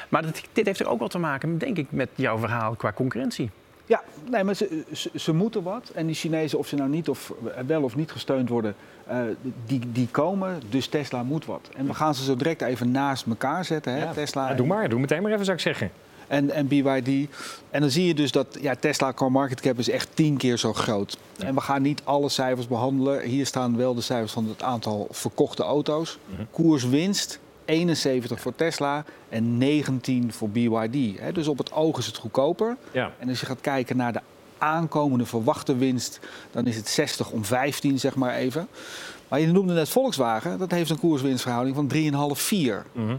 Maar 0.09 0.23
dit, 0.23 0.43
dit 0.53 0.67
heeft 0.67 0.81
er 0.81 0.89
ook 0.89 0.99
wel 0.99 1.09
te 1.09 1.19
maken, 1.19 1.59
denk 1.59 1.77
ik, 1.77 1.87
met 1.91 2.09
jouw 2.15 2.39
verhaal 2.39 2.75
qua 2.75 2.93
concurrentie. 2.93 3.51
Ja, 3.87 4.03
nee, 4.31 4.45
maar 4.45 4.55
ze, 4.55 4.83
ze, 4.93 5.11
ze 5.15 5.33
moeten 5.33 5.63
wat. 5.63 5.91
En 5.95 6.07
die 6.07 6.15
Chinezen, 6.15 6.59
of 6.59 6.67
ze 6.67 6.77
nou 6.77 6.91
niet 6.91 7.09
of 7.09 7.33
wel 7.67 7.83
of 7.83 7.97
niet 7.97 8.11
gesteund 8.13 8.49
worden, 8.49 8.75
eh, 9.07 9.19
die, 9.67 9.81
die 9.93 10.09
komen. 10.11 10.61
Dus 10.69 10.87
Tesla 10.87 11.23
moet 11.23 11.47
wat. 11.47 11.69
En 11.77 11.87
we 11.87 11.95
gaan 11.95 12.15
ze 12.15 12.25
zo 12.25 12.37
direct 12.37 12.63
even 12.63 12.91
naast 12.91 13.27
elkaar 13.27 13.65
zetten. 13.65 13.93
Hè? 13.93 14.03
Ja. 14.03 14.13
Tesla 14.13 14.49
Ja, 14.49 14.55
doe 14.55 14.67
maar, 14.67 14.89
doe 14.89 15.01
meteen 15.01 15.23
maar 15.23 15.33
even, 15.33 15.45
zou 15.45 15.57
ik 15.57 15.63
zeggen. 15.63 15.91
en, 16.29 16.51
en 16.51 16.69
BYD. 16.69 17.29
En 17.71 17.81
dan 17.81 17.91
zie 17.91 18.07
je 18.07 18.15
dus 18.15 18.33
dat 18.33 18.59
ja, 18.61 18.75
Tesla 18.75 19.13
core 19.13 19.31
market 19.31 19.61
cap 19.61 19.79
is 19.79 19.91
echt 19.91 20.09
tien 20.15 20.37
keer 20.37 20.57
zo 20.57 20.73
groot. 20.73 21.19
En 21.39 21.55
we 21.55 21.61
gaan 21.61 21.83
niet 21.83 22.01
alle 22.05 22.29
cijfers 22.29 22.69
behandelen. 22.69 23.21
Hier 23.23 23.47
staan 23.47 23.77
wel 23.77 23.95
de 23.95 24.01
cijfers 24.01 24.33
van 24.33 24.49
het 24.49 24.63
aantal 24.63 25.09
verkochte 25.11 25.63
auto's. 25.63 26.19
Koers 26.51 26.85
winst 26.85 27.41
71 27.73 28.41
voor 28.41 28.55
Tesla 28.55 29.05
en 29.29 29.59
19 29.59 30.33
voor 30.33 30.51
BYD. 30.51 31.21
Hè, 31.21 31.33
dus 31.33 31.49
op 31.49 31.59
het 31.59 31.73
oog 31.73 31.99
is 31.99 32.07
het 32.07 32.17
goedkoper. 32.17 32.77
Ja. 32.91 33.13
En 33.19 33.29
als 33.29 33.41
je 33.41 33.47
gaat 33.47 33.61
kijken 33.61 33.97
naar 33.97 34.13
de 34.13 34.21
aankomende 34.59 35.27
verwachte 35.27 35.77
winst, 35.77 36.21
dan 36.51 36.67
is 36.67 36.77
het 36.77 36.89
60 36.89 37.31
om 37.31 37.45
15, 37.45 37.99
zeg 37.99 38.15
maar 38.15 38.35
even. 38.35 38.69
Maar 39.29 39.41
je 39.41 39.47
noemde 39.47 39.73
net 39.73 39.89
Volkswagen, 39.89 40.59
dat 40.59 40.71
heeft 40.71 40.91
een 40.91 40.99
koerswinstverhouding 40.99 41.77
van 41.77 41.89
3,5, 42.35 42.41
4. 42.41 42.85
Mhm. 42.93 43.17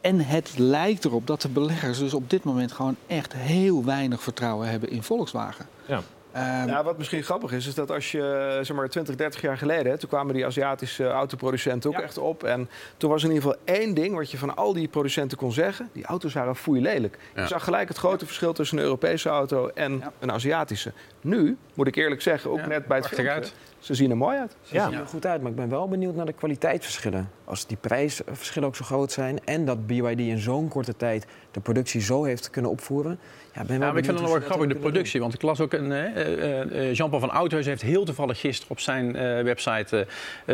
En 0.00 0.20
het 0.20 0.58
lijkt 0.58 1.04
erop 1.04 1.26
dat 1.26 1.42
de 1.42 1.48
beleggers 1.48 1.98
dus 1.98 2.14
op 2.14 2.30
dit 2.30 2.44
moment 2.44 2.72
gewoon 2.72 2.96
echt 3.06 3.32
heel 3.32 3.84
weinig 3.84 4.22
vertrouwen 4.22 4.68
hebben 4.68 4.90
in 4.90 5.02
Volkswagen. 5.02 5.66
Ja. 5.86 6.02
Ehm, 6.32 6.68
Ja, 6.68 6.84
wat 6.84 6.98
misschien 6.98 7.22
grappig 7.22 7.52
is, 7.52 7.66
is 7.66 7.74
dat 7.74 7.90
als 7.90 8.12
je 8.12 8.58
zeg 8.62 8.76
maar 8.76 8.88
20, 8.88 9.14
30 9.14 9.40
jaar 9.40 9.58
geleden, 9.58 9.92
hè, 9.92 9.98
toen 9.98 10.08
kwamen 10.08 10.34
die 10.34 10.46
Aziatische 10.46 11.08
autoproducenten 11.08 11.90
ook 11.90 11.96
Ja. 11.96 12.02
echt 12.02 12.18
op. 12.18 12.44
En 12.44 12.68
toen 12.96 13.10
was 13.10 13.22
er 13.22 13.28
in 13.30 13.34
ieder 13.34 13.50
geval 13.50 13.76
één 13.76 13.94
ding 13.94 14.14
wat 14.14 14.30
je 14.30 14.38
van 14.38 14.56
al 14.56 14.72
die 14.72 14.88
producenten 14.88 15.38
kon 15.38 15.52
zeggen: 15.52 15.88
die 15.92 16.04
auto's 16.04 16.32
waren 16.34 16.56
foei 16.56 16.80
lelijk. 16.80 17.18
Ja. 17.34 17.42
Je 17.42 17.48
zag 17.48 17.64
gelijk 17.64 17.88
het 17.88 17.96
grote 17.98 18.26
verschil 18.26 18.52
tussen 18.52 18.78
een 18.78 18.84
Europese 18.84 19.28
auto 19.28 19.68
en 19.74 19.98
Ja. 19.98 20.12
een 20.18 20.32
Aziatische. 20.32 20.92
Nu, 21.20 21.56
moet 21.74 21.86
ik 21.86 21.96
eerlijk 21.96 22.22
zeggen, 22.22 22.50
ook 22.50 22.58
Ja, 22.58 22.66
net 22.66 22.86
bij 22.86 22.96
het 22.98 23.06
prachtig 23.08 23.14
filmpje, 23.14 23.34
uit. 23.34 23.54
ze 23.78 23.94
zien 23.94 24.10
er 24.10 24.16
mooi 24.16 24.38
uit. 24.38 24.56
Ze 24.62 24.74
Ja. 24.74 24.88
zien 24.88 24.98
er 24.98 25.06
goed 25.06 25.26
uit, 25.26 25.40
maar 25.42 25.50
ik 25.50 25.56
ben 25.56 25.68
wel 25.68 25.88
benieuwd 25.88 26.14
naar 26.14 26.26
de 26.26 26.32
kwaliteitsverschillen. 26.32 27.30
Als 27.44 27.66
die 27.66 27.76
prijsverschillen 27.80 28.68
ook 28.68 28.76
zo 28.76 28.84
groot 28.84 29.12
zijn 29.12 29.38
en 29.44 29.64
dat 29.64 29.86
BYD 29.86 30.18
in 30.18 30.38
zo'n 30.38 30.68
korte 30.68 30.96
tijd 30.96 31.26
de 31.50 31.60
productie 31.60 32.00
zo 32.00 32.24
heeft 32.24 32.50
kunnen 32.50 32.70
opvoeren. 32.70 33.18
Ja, 33.54 33.58
ben 33.64 33.66
wel 33.66 33.76
Ja, 33.78 33.86
maar 33.92 33.96
ik 33.98 34.04
vind 34.04 34.18
het 34.20 34.28
wel 34.30 34.40
grappig, 34.40 34.68
de 34.68 34.74
productie. 34.74 35.20
Want 35.20 35.34
ik 35.34 35.42
las 35.42 35.60
ook 35.60 35.72
een. 35.72 35.92
Eh, 36.22 36.60
eh, 36.60 36.88
eh, 36.88 36.94
Jean-Paul 36.94 37.20
van 37.20 37.30
Oudhuis 37.30 37.66
heeft 37.66 37.82
heel 37.82 38.04
toevallig 38.04 38.40
gisteren 38.40 38.70
op 38.70 38.80
zijn 38.80 39.16
eh, 39.16 39.42
website. 39.42 40.06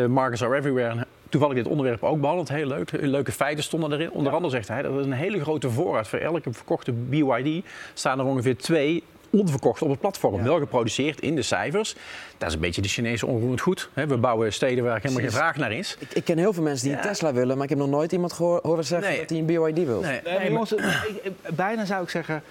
Markets 0.09 0.43
Are 0.43 0.55
Everywhere. 0.57 1.05
Toevallig 1.29 1.55
dit 1.55 1.67
onderwerp 1.67 2.03
ook 2.03 2.19
behandeld. 2.19 2.49
Heel 2.49 2.67
leuk. 2.67 2.91
Leuke 3.01 3.31
feiten 3.31 3.63
stonden 3.63 3.91
erin. 3.93 4.11
Onder 4.11 4.33
andere 4.33 4.53
zegt 4.53 4.67
hij 4.67 4.81
dat 4.81 4.91
er 4.93 4.99
een 4.99 5.11
hele 5.11 5.41
grote 5.41 5.69
voorraad. 5.69 6.07
Voor 6.07 6.19
elke 6.19 6.53
verkochte 6.53 6.91
BYD 6.91 7.65
staan 7.93 8.19
er 8.19 8.25
ongeveer 8.25 8.57
twee 8.57 9.03
onverkocht 9.31 9.81
op 9.81 9.89
het 9.89 9.99
platform. 9.99 10.35
Ja. 10.35 10.43
Wel 10.43 10.57
geproduceerd 10.59 11.21
in 11.21 11.35
de 11.35 11.41
cijfers. 11.41 11.95
Dat 12.37 12.47
is 12.47 12.53
een 12.55 12.59
beetje 12.61 12.81
de 12.81 12.87
Chinese 12.87 13.25
onroerend 13.25 13.61
goed. 13.61 13.89
hè. 13.93 14.07
We 14.07 14.17
bouwen 14.17 14.53
steden 14.53 14.83
waar 14.83 14.99
helemaal 15.01 15.21
geen 15.23 15.31
vraag 15.31 15.55
naar 15.55 15.71
is. 15.71 15.95
Ik, 15.99 16.13
ik 16.13 16.23
ken 16.23 16.37
heel 16.37 16.53
veel 16.53 16.63
mensen 16.63 16.87
die 16.87 16.95
Ja. 16.97 17.01
een 17.03 17.07
Tesla 17.09 17.33
willen, 17.33 17.55
maar 17.55 17.63
ik 17.63 17.69
heb 17.69 17.79
nog 17.79 17.89
nooit 17.89 18.11
iemand 18.11 18.33
gehoor- 18.33 18.59
horen 18.63 18.85
zeggen 18.85 19.09
Nee. 19.09 19.19
dat 19.19 19.29
hij 19.29 19.39
een 19.39 19.45
BYD 19.45 19.85
wil. 19.85 20.01
Nee. 20.01 20.19
Nee, 20.23 20.33
maar 20.33 20.51
jongens, 20.51 20.73
ik- 20.73 20.83
ik- 21.23 21.55
bijna 21.55 21.85
zou 21.85 22.03
ik 22.03 22.09
zeggen, 22.09 22.43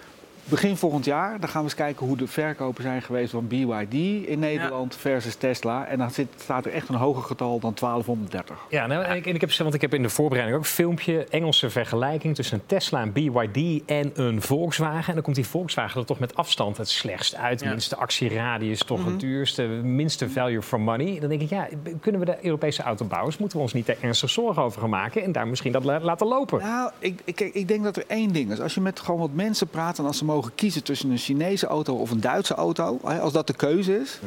begin 0.49 0.77
volgend 0.77 1.05
jaar, 1.05 1.41
dan 1.41 1.49
gaan 1.49 1.61
we 1.61 1.67
eens 1.67 1.75
kijken 1.77 2.07
hoe 2.07 2.17
de 2.17 2.27
verkopen 2.27 2.83
zijn 2.83 3.03
geweest 3.03 3.31
van 3.31 3.47
BYD 3.49 3.93
in 4.29 4.39
Nederland 4.39 4.97
versus 4.97 5.35
Tesla. 5.35 5.87
En 5.87 5.99
dan 5.99 6.11
zit, 6.11 6.29
staat 6.37 6.65
er 6.67 6.73
echt 6.73 6.89
een 6.89 6.95
hoger 6.95 7.23
getal 7.23 7.59
dan 7.61 7.73
1230. 7.81 8.57
Ja, 8.71 8.87
nou, 8.87 9.05
en 9.05 9.17
ik, 9.17 9.27
en 9.27 9.35
ik 9.35 9.41
heb, 9.41 9.53
want 9.53 9.75
ik 9.75 9.81
heb 9.81 9.95
in 9.95 10.03
de 10.03 10.09
voorbereiding 10.09 10.59
ook 10.59 10.65
een 10.65 10.71
filmpje, 10.71 11.25
Engelse 11.31 11.71
vergelijking 11.71 12.35
tussen 12.35 12.57
een 12.59 12.67
Tesla, 12.67 13.03
een 13.03 13.13
BYD 13.13 13.83
en 13.87 14.11
een 14.15 14.43
Volkswagen. 14.43 15.07
En 15.09 15.15
dan 15.15 15.23
komt 15.23 15.37
die 15.37 15.47
Volkswagen 15.47 16.01
er 16.01 16.07
toch 16.07 16.19
met 16.19 16.37
afstand 16.37 16.77
het 16.77 16.89
slechtst 16.89 17.35
uit. 17.35 17.61
Ja. 17.61 17.69
Minste 17.71 17.97
actieradius, 17.97 18.83
toch 18.85 19.05
het 19.05 19.21
duurste, 19.21 19.63
minste 19.83 20.31
value 20.31 20.63
for 20.63 20.81
money. 20.81 21.21
Dan 21.21 21.29
denk 21.29 21.41
ik, 21.41 21.49
ja, 21.51 21.69
kunnen 22.01 22.21
we 22.21 22.27
de 22.27 22.39
Europese 22.43 22.83
autobouwers, 22.83 23.39
moeten 23.39 23.57
we 23.59 23.63
ons 23.63 23.73
niet 23.73 23.87
daar 23.87 23.97
ernstig 24.01 24.31
zorgen 24.31 24.63
over 24.63 24.81
gaan 24.81 24.91
maken 24.91 25.23
en 25.23 25.33
daar 25.33 25.49
misschien 25.49 25.73
dat 25.73 25.85
la- 25.85 26.01
laten 26.01 26.27
lopen? 26.27 26.59
Nou, 26.61 26.91
ik, 26.99 27.21
ik, 27.25 27.41
ik 27.41 27.69
denk 27.69 27.85
dat 27.85 27.97
er 27.97 28.05
één 28.07 28.33
ding 28.33 28.53
is. 28.53 28.61
Als 28.61 28.75
je 28.75 28.81
met 28.81 29.01
gewoon 29.01 29.21
wat 29.21 29.33
mensen 29.33 29.69
praat 29.69 29.99
en 29.99 30.05
als 30.07 30.19
ze 30.19 30.25
mogen 30.25 30.37
kiezen 30.55 30.83
tussen 30.83 31.11
een 31.11 31.19
Chinese 31.19 31.67
auto 31.67 31.95
of 31.95 32.11
een 32.11 32.21
Duitse 32.21 32.55
auto, 32.55 32.99
hè, 33.05 33.21
als 33.21 33.33
dat 33.33 33.47
de 33.47 33.53
keuze 33.53 34.01
is, 34.01 34.19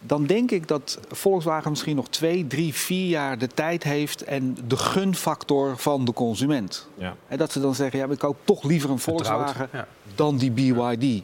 dan 0.00 0.26
denk 0.26 0.50
ik 0.50 0.68
dat 0.68 0.98
Volkswagen 1.08 1.70
misschien 1.70 1.96
nog 1.96 2.08
twee, 2.08 2.46
drie, 2.46 2.74
vier 2.74 3.08
jaar 3.08 3.38
de 3.38 3.46
tijd 3.46 3.82
heeft 3.82 4.24
en 4.24 4.56
de 4.66 4.76
gunfactor 4.76 5.76
van 5.76 6.04
de 6.04 6.12
consument. 6.12 6.88
Ja. 6.94 7.14
En 7.28 7.38
dat 7.38 7.52
ze 7.52 7.60
dan 7.60 7.74
zeggen, 7.74 7.98
ja, 7.98 8.06
ik 8.06 8.18
koop 8.18 8.36
toch 8.44 8.62
liever 8.62 8.90
een 8.90 8.98
Volkswagen 8.98 9.68
ja. 9.72 9.86
dan 10.14 10.36
die 10.36 10.50
BYD. 10.50 11.22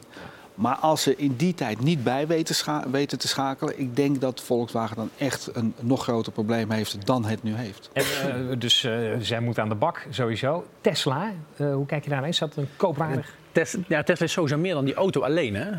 Maar 0.57 0.75
als 0.75 1.01
ze 1.01 1.15
in 1.15 1.35
die 1.35 1.53
tijd 1.53 1.79
niet 1.79 2.03
bij 2.03 2.27
weten, 2.27 2.55
scha- 2.55 2.89
weten 2.89 3.19
te 3.19 3.27
schakelen, 3.27 3.79
ik 3.79 3.95
denk 3.95 4.21
dat 4.21 4.41
Volkswagen 4.41 4.95
dan 4.95 5.09
echt 5.17 5.49
een 5.53 5.73
nog 5.79 6.03
groter 6.03 6.31
probleem 6.31 6.71
heeft 6.71 7.05
dan 7.05 7.25
het 7.25 7.43
nu 7.43 7.53
heeft. 7.53 7.89
En, 7.93 8.03
eh, 8.03 8.59
dus 8.59 8.83
eh, 8.83 8.93
zij 9.19 9.39
moet 9.39 9.59
aan 9.59 9.69
de 9.69 9.75
bak, 9.75 10.07
sowieso. 10.09 10.65
Tesla, 10.81 11.31
eh, 11.55 11.73
hoe 11.73 11.85
kijk 11.85 12.03
je 12.03 12.09
daarnaar? 12.09 12.29
Is 12.29 12.37
dat 12.39 12.55
een 12.55 12.69
koopwaardig? 12.75 13.35
Tes- 13.57 13.77
ja, 13.87 14.03
Tesla 14.03 14.25
is 14.25 14.31
sowieso 14.31 14.57
meer 14.57 14.73
dan 14.73 14.85
die 14.85 14.93
auto 14.93 15.21
alleen. 15.21 15.55
Hè. 15.55 15.69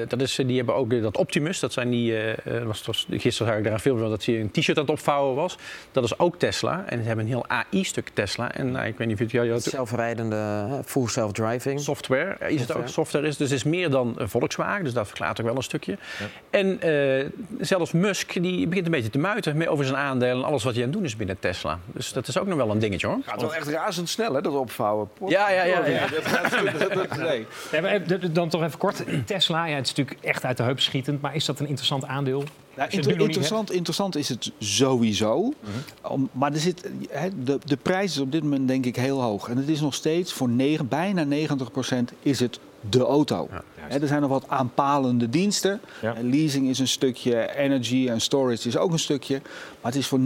Eh, 0.00 0.08
dat 0.08 0.20
is, 0.20 0.34
die 0.46 0.56
hebben 0.56 0.74
ook 0.74 1.02
dat 1.02 1.16
Optimus. 1.16 1.60
Dat 1.60 1.72
zijn 1.72 1.90
die. 1.90 2.16
eh, 2.16 2.56
eh, 2.56 2.62
was, 2.66 2.82
was, 2.86 3.06
gisteren 3.10 3.48
zag 3.48 3.56
ik 3.56 3.64
daar 3.64 3.72
een 3.72 3.80
filmpje 3.80 4.02
van 4.02 4.12
dat 4.12 4.24
hij 4.24 4.40
een 4.40 4.50
t-shirt 4.50 4.76
aan 4.78 4.82
het 4.84 4.92
opvouwen 4.92 5.34
was. 5.34 5.56
Dat 5.92 6.04
is 6.04 6.18
ook 6.18 6.36
Tesla. 6.38 6.84
En 6.86 6.98
ze 7.00 7.06
hebben 7.06 7.24
een 7.24 7.30
heel 7.30 7.44
AI-stuk 7.48 8.08
Tesla. 8.12 8.52
En 8.52 8.70
nou, 8.70 8.86
ik 8.86 8.96
weet 8.98 9.06
niet 9.06 9.16
of 9.16 9.22
het 9.22 9.30
jou. 9.30 9.60
Zelfrijdende, 9.60 10.36
hè, 10.36 10.84
full 10.84 11.06
self-driving. 11.06 11.80
Software 11.80 12.36
is 12.48 12.60
het 12.60 12.74
ook. 12.74 12.88
Software. 12.88 13.26
Is, 13.26 13.36
dus 13.36 13.48
het 13.50 13.58
is 13.58 13.64
meer 13.64 13.90
dan 13.90 14.14
een 14.16 14.28
Volkswagen. 14.28 14.84
Dus 14.84 14.92
dat 14.92 15.06
verklaart 15.06 15.40
ook 15.40 15.46
wel 15.46 15.56
een 15.56 15.62
stukje. 15.62 15.96
En 16.50 16.80
eh, 16.80 17.26
zelfs 17.60 17.92
Musk 17.92 18.42
die 18.42 18.66
begint 18.66 18.86
een 18.86 18.92
beetje 18.92 19.10
te 19.10 19.18
muiten 19.18 19.56
mee 19.56 19.68
over 19.68 19.84
zijn 19.84 19.96
aandelen 19.96 20.36
en 20.36 20.44
alles 20.44 20.64
wat 20.64 20.72
hij 20.74 20.82
aan 20.82 20.88
het 20.88 20.98
doen 20.98 21.06
is 21.06 21.16
binnen 21.16 21.38
Tesla. 21.38 21.78
Dus 21.86 22.12
dat 22.12 22.28
is 22.28 22.38
ook 22.38 22.46
nog 22.46 22.56
wel 22.56 22.70
een 22.70 22.78
dingetje 22.78 23.06
hoor. 23.06 23.18
Gaat 23.26 23.40
wel 23.40 23.54
echt 23.54 23.68
razendsnel, 23.68 24.34
hè, 24.34 24.40
dat 24.40 24.52
opvouwen. 24.54 25.08
Ja, 25.26 25.50
ja, 25.50 25.62
ja. 25.64 25.86
ja. 25.86 26.06
Dat 26.06 26.24
gaat- 26.24 26.78
dat- 26.78 26.92
dat- 26.92 27.10
nee. 27.16 27.46
Dan 28.32 28.48
toch 28.48 28.62
even 28.62 28.78
kort. 28.78 29.02
Tesla, 29.24 29.64
ja, 29.66 29.74
het 29.76 29.84
is 29.86 29.94
natuurlijk 29.94 30.24
echt 30.26 30.44
uit 30.44 30.56
de 30.56 30.62
heup 30.62 30.80
schietend. 30.80 31.20
Maar 31.20 31.34
is 31.34 31.44
dat 31.44 31.60
een 31.60 31.66
interessant 31.66 32.04
aandeel? 32.04 32.44
Nou, 32.76 32.90
inter- 32.90 33.20
interessant, 33.20 33.70
interessant 33.72 34.16
is 34.16 34.28
het 34.28 34.50
sowieso. 34.58 35.52
Om- 36.02 36.28
maar 36.32 36.52
er 36.52 36.58
zit, 36.58 36.90
de, 37.44 37.58
de 37.64 37.76
prijs 37.76 38.10
is 38.12 38.18
op 38.18 38.32
dit 38.32 38.42
moment 38.42 38.68
denk 38.68 38.86
ik 38.86 38.96
heel 38.96 39.22
hoog. 39.22 39.48
En 39.48 39.56
het 39.56 39.68
is 39.68 39.80
nog 39.80 39.94
steeds 39.94 40.32
voor 40.32 40.48
negen, 40.48 40.88
bijna 40.88 41.24
90% 41.24 42.14
is 42.22 42.40
het 42.40 42.58
de 42.90 43.04
auto. 43.04 43.48
Er 43.88 44.06
zijn 44.08 44.20
nog 44.20 44.30
wat 44.30 44.44
aanpalende 44.48 45.28
diensten. 45.28 45.80
Ja. 46.02 46.14
Leasing 46.22 46.68
is 46.68 46.78
een 46.78 46.88
stukje, 46.88 47.56
energy 47.56 48.08
en 48.08 48.20
storage 48.20 48.68
is 48.68 48.76
ook 48.76 48.92
een 48.92 48.98
stukje. 48.98 49.40
Maar 49.80 49.92
het 49.92 50.00
is 50.00 50.06
voor 50.06 50.18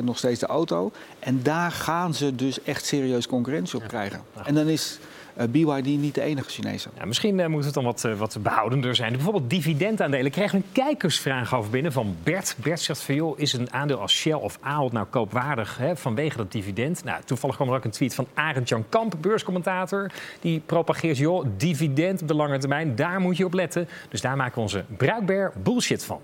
90% 0.00 0.04
nog 0.04 0.18
steeds 0.18 0.40
de 0.40 0.46
auto. 0.46 0.92
En 1.18 1.40
daar 1.42 1.70
gaan 1.70 2.14
ze 2.14 2.34
dus 2.34 2.62
echt 2.62 2.84
serieus 2.86 3.26
concurrentie 3.26 3.78
op 3.78 3.88
krijgen. 3.88 4.20
En 4.44 4.54
dan 4.54 4.68
is 4.68 4.98
BYD 5.48 5.86
niet 5.86 6.14
de 6.14 6.22
enige 6.22 6.50
Chinese. 6.50 6.88
Ja, 6.98 7.04
misschien 7.04 7.40
eh, 7.40 7.46
moet 7.46 7.64
het 7.64 7.74
dan 7.74 7.84
wat, 7.84 8.04
eh, 8.04 8.14
wat 8.14 8.38
behoudender 8.42 8.94
zijn. 8.94 9.12
Bijvoorbeeld 9.12 9.50
dividendaandelen. 9.50 10.30
Krijgen 10.30 10.58
we 10.58 10.64
een 10.64 10.72
kijkersvraag 10.72 11.54
over 11.54 11.70
binnen 11.70 11.92
van 11.92 12.16
Bert. 12.22 12.56
Bert 12.58 12.80
zegt 12.80 13.02
van, 13.02 13.34
is 13.36 13.52
een 13.52 13.72
aandeel 13.72 14.00
als 14.00 14.12
Shell 14.12 14.32
of 14.32 14.58
Ahold 14.60 14.92
nou 14.92 15.06
koopwaardig 15.06 15.76
hè, 15.78 15.96
vanwege 15.96 16.36
dat 16.36 16.52
dividend? 16.52 17.04
Nou, 17.04 17.22
toevallig 17.24 17.56
kwam 17.56 17.68
er 17.68 17.74
ook 17.74 17.84
een 17.84 17.90
tweet 17.90 18.14
van 18.14 18.26
Arend 18.34 18.68
Jan 18.68 18.84
Kamp, 18.88 19.14
beurscommentator. 19.20 20.10
Die 20.40 20.60
propageert, 20.66 21.16
joh, 21.16 21.46
dividend 21.56 22.22
op 22.22 22.28
de 22.28 22.34
lange 22.34 22.58
termijn, 22.58 22.94
daar 22.94 23.20
moet 23.20 23.36
je 23.36 23.44
op 23.44 23.52
letten. 23.52 23.88
Dus 24.08 24.20
daar 24.20 24.36
maken 24.36 24.54
we 24.54 24.60
onze 24.60 24.84
bruikbaar 24.96 25.52
bullshit 25.62 26.04
van. 26.04 26.20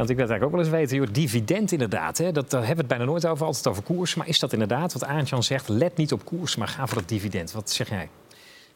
Want 0.00 0.10
ik 0.10 0.16
wil 0.16 0.28
eigenlijk 0.28 0.44
ook 0.44 0.50
wel 0.50 0.60
eens 0.60 0.90
weten, 0.90 0.96
joh, 0.96 1.14
dividend 1.14 1.72
inderdaad. 1.72 2.18
Hè, 2.18 2.32
dat, 2.32 2.50
daar 2.50 2.66
hebben 2.66 2.86
we 2.86 2.92
het 2.92 2.98
bijna 2.98 3.04
nooit 3.12 3.26
over, 3.26 3.46
altijd 3.46 3.66
over 3.66 3.82
koers. 3.82 4.14
Maar 4.14 4.28
is 4.28 4.38
dat 4.38 4.52
inderdaad 4.52 4.92
wat 4.92 5.04
Aantjan 5.04 5.42
zegt? 5.42 5.68
Let 5.68 5.96
niet 5.96 6.12
op 6.12 6.24
koers, 6.24 6.56
maar 6.56 6.68
ga 6.68 6.86
voor 6.86 6.98
dat 6.98 7.08
dividend. 7.08 7.52
Wat 7.52 7.70
zeg 7.70 7.88
jij? 7.88 8.08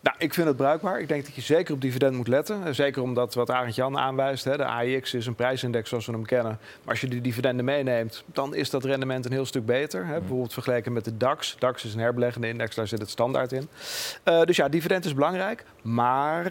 Nou, 0.01 0.17
ik 0.19 0.35
vind 0.35 0.47
het 0.47 0.57
bruikbaar. 0.57 1.01
Ik 1.01 1.09
denk 1.09 1.25
dat 1.25 1.35
je 1.35 1.41
zeker 1.41 1.75
op 1.75 1.81
dividend 1.81 2.17
moet 2.17 2.29
letten. 2.29 2.67
Eh, 2.67 2.73
Zeker 2.73 3.03
omdat 3.03 3.35
wat 3.35 3.51
Arend 3.51 3.75
Jan 3.75 3.99
aanwijst, 3.99 4.45
hè, 4.45 4.57
de 4.57 4.65
AIX 4.65 5.15
is 5.15 5.27
een 5.27 5.35
prijsindex 5.35 5.89
zoals 5.89 6.07
we 6.07 6.13
hem 6.13 6.25
kennen. 6.27 6.59
Maar 6.83 6.91
als 6.91 7.01
je 7.01 7.09
die 7.09 7.21
dividenden 7.21 7.65
meeneemt, 7.65 8.25
dan 8.27 8.55
is 8.55 8.71
dat 8.71 8.85
rendement 8.85 9.25
een 9.25 9.33
heel 9.33 9.47
stuk 9.47 9.67
beter. 9.67 10.07
Hè. 10.07 10.19
Bijvoorbeeld 10.19 10.53
vergeleken 10.53 10.93
met 10.93 11.05
de 11.05 11.17
DAX. 11.17 11.57
DAX 11.59 11.85
is 11.85 11.95
een 11.95 12.01
herbeleggende 12.01 12.49
index, 12.49 12.75
daar 12.75 12.89
zit 12.89 13.01
het 13.01 13.11
standaard 13.11 13.53
in. 13.53 13.69
Eh, 14.23 14.43
dus 14.43 14.57
ja, 14.57 14.69
dividend 14.69 15.05
is 15.05 15.15
belangrijk. 15.15 15.65
Maar 15.83 16.47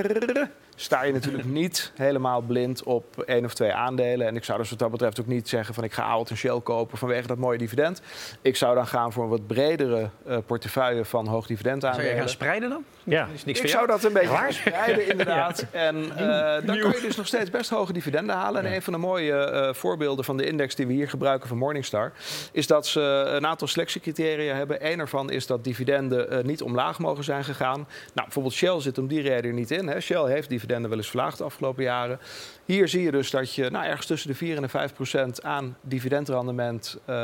sta 0.75 1.03
je 1.03 1.13
natuurlijk 1.13 1.45
niet 1.62 1.91
helemaal 1.95 2.41
blind 2.41 2.83
op 2.83 3.21
één 3.21 3.45
of 3.45 3.53
twee 3.53 3.73
aandelen. 3.73 4.27
En 4.27 4.36
ik 4.36 4.43
zou 4.43 4.59
dus 4.59 4.69
wat 4.69 4.79
dat 4.79 4.91
betreft 4.91 5.19
ook 5.19 5.27
niet 5.27 5.49
zeggen 5.49 5.73
van 5.73 5.83
ik 5.83 5.93
ga 5.93 6.03
Aalt 6.03 6.29
en 6.29 6.38
Shell 6.38 6.59
kopen 6.63 6.97
vanwege 6.97 7.27
dat 7.27 7.38
mooie 7.38 7.57
dividend. 7.57 8.01
Ik 8.41 8.55
zou 8.55 8.75
dan 8.75 8.88
gaan 8.88 9.13
voor 9.13 9.23
een 9.23 9.29
wat 9.29 9.47
bredere 9.47 10.09
eh, 10.25 10.38
portefeuille 10.45 11.05
van 11.05 11.27
hoog 11.27 11.47
dividend 11.47 11.81
Zou 11.81 11.93
je 11.93 11.99
aandelen. 11.99 12.19
gaan 12.19 12.29
spreiden 12.29 12.69
dan? 12.69 12.83
Ja. 13.03 13.27
Is 13.33 13.45
niks 13.45 13.59
Ik 13.59 13.67
zou 13.67 13.88
dat 13.88 14.03
een 14.03 14.13
beetje 14.13 14.47
spreiden, 14.49 15.07
inderdaad. 15.12 15.65
En 15.71 16.17
eh, 16.17 16.67
dan 16.67 16.79
kan 16.79 16.91
je 16.91 17.01
dus 17.01 17.15
nog 17.15 17.27
steeds 17.27 17.49
best 17.49 17.69
hoge 17.69 17.93
dividenden 17.93 18.36
halen. 18.36 18.65
En 18.65 18.73
een 18.73 18.81
van 18.81 18.93
de 18.93 18.99
mooie 18.99 19.33
eh, 19.33 19.73
voorbeelden 19.73 20.25
van 20.25 20.38
de 20.38 20.45
index 20.45 20.75
die 20.75 20.88
we 20.88 20.93
hier 20.93 21.09
gebruiken 21.09 21.47
van 21.47 21.57
Morningstar... 21.57 22.12
is 22.51 22.67
dat 22.67 22.88
ze 22.88 23.01
een 23.27 23.45
aantal 23.45 23.67
selectiecriteria 23.67 24.55
hebben. 24.55 24.91
Eén 24.91 24.99
ervan 24.99 25.29
is 25.29 25.47
dat 25.47 25.63
dividenden 25.63 26.45
niet 26.45 26.62
omlaag 26.62 26.99
mogen 26.99 27.23
zijn 27.23 27.43
gegaan. 27.43 27.88
Nou, 28.13 28.23
bijvoorbeeld 28.23 28.53
Shell 28.53 28.81
zit 28.81 28.97
om 28.97 29.07
die 29.07 29.21
reden 29.21 29.43
er 29.43 29.53
niet 29.53 29.71
in. 29.71 29.88
Hè. 29.88 29.99
Shell 29.99 30.23
heeft 30.23 30.49
dividenden 30.49 30.62
wel 30.67 30.97
eens 30.97 31.08
verlaagd 31.10 31.38
de 31.38 31.43
afgelopen 31.43 31.84
jaren. 31.84 32.19
Hier 32.65 32.88
zie 32.88 33.02
je 33.02 33.12
dus 33.12 33.30
dat 33.32 33.56
je 33.56 33.69
nou, 33.69 33.86
ergens 33.86 34.06
tussen 34.08 34.30
de 34.30 34.36
4 34.36 34.56
en 34.56 34.62
de 34.62 34.67
5 34.67 34.93
procent 34.93 35.43
aan 35.43 35.78
dividendrendement 35.82 36.97
eh, 37.06 37.15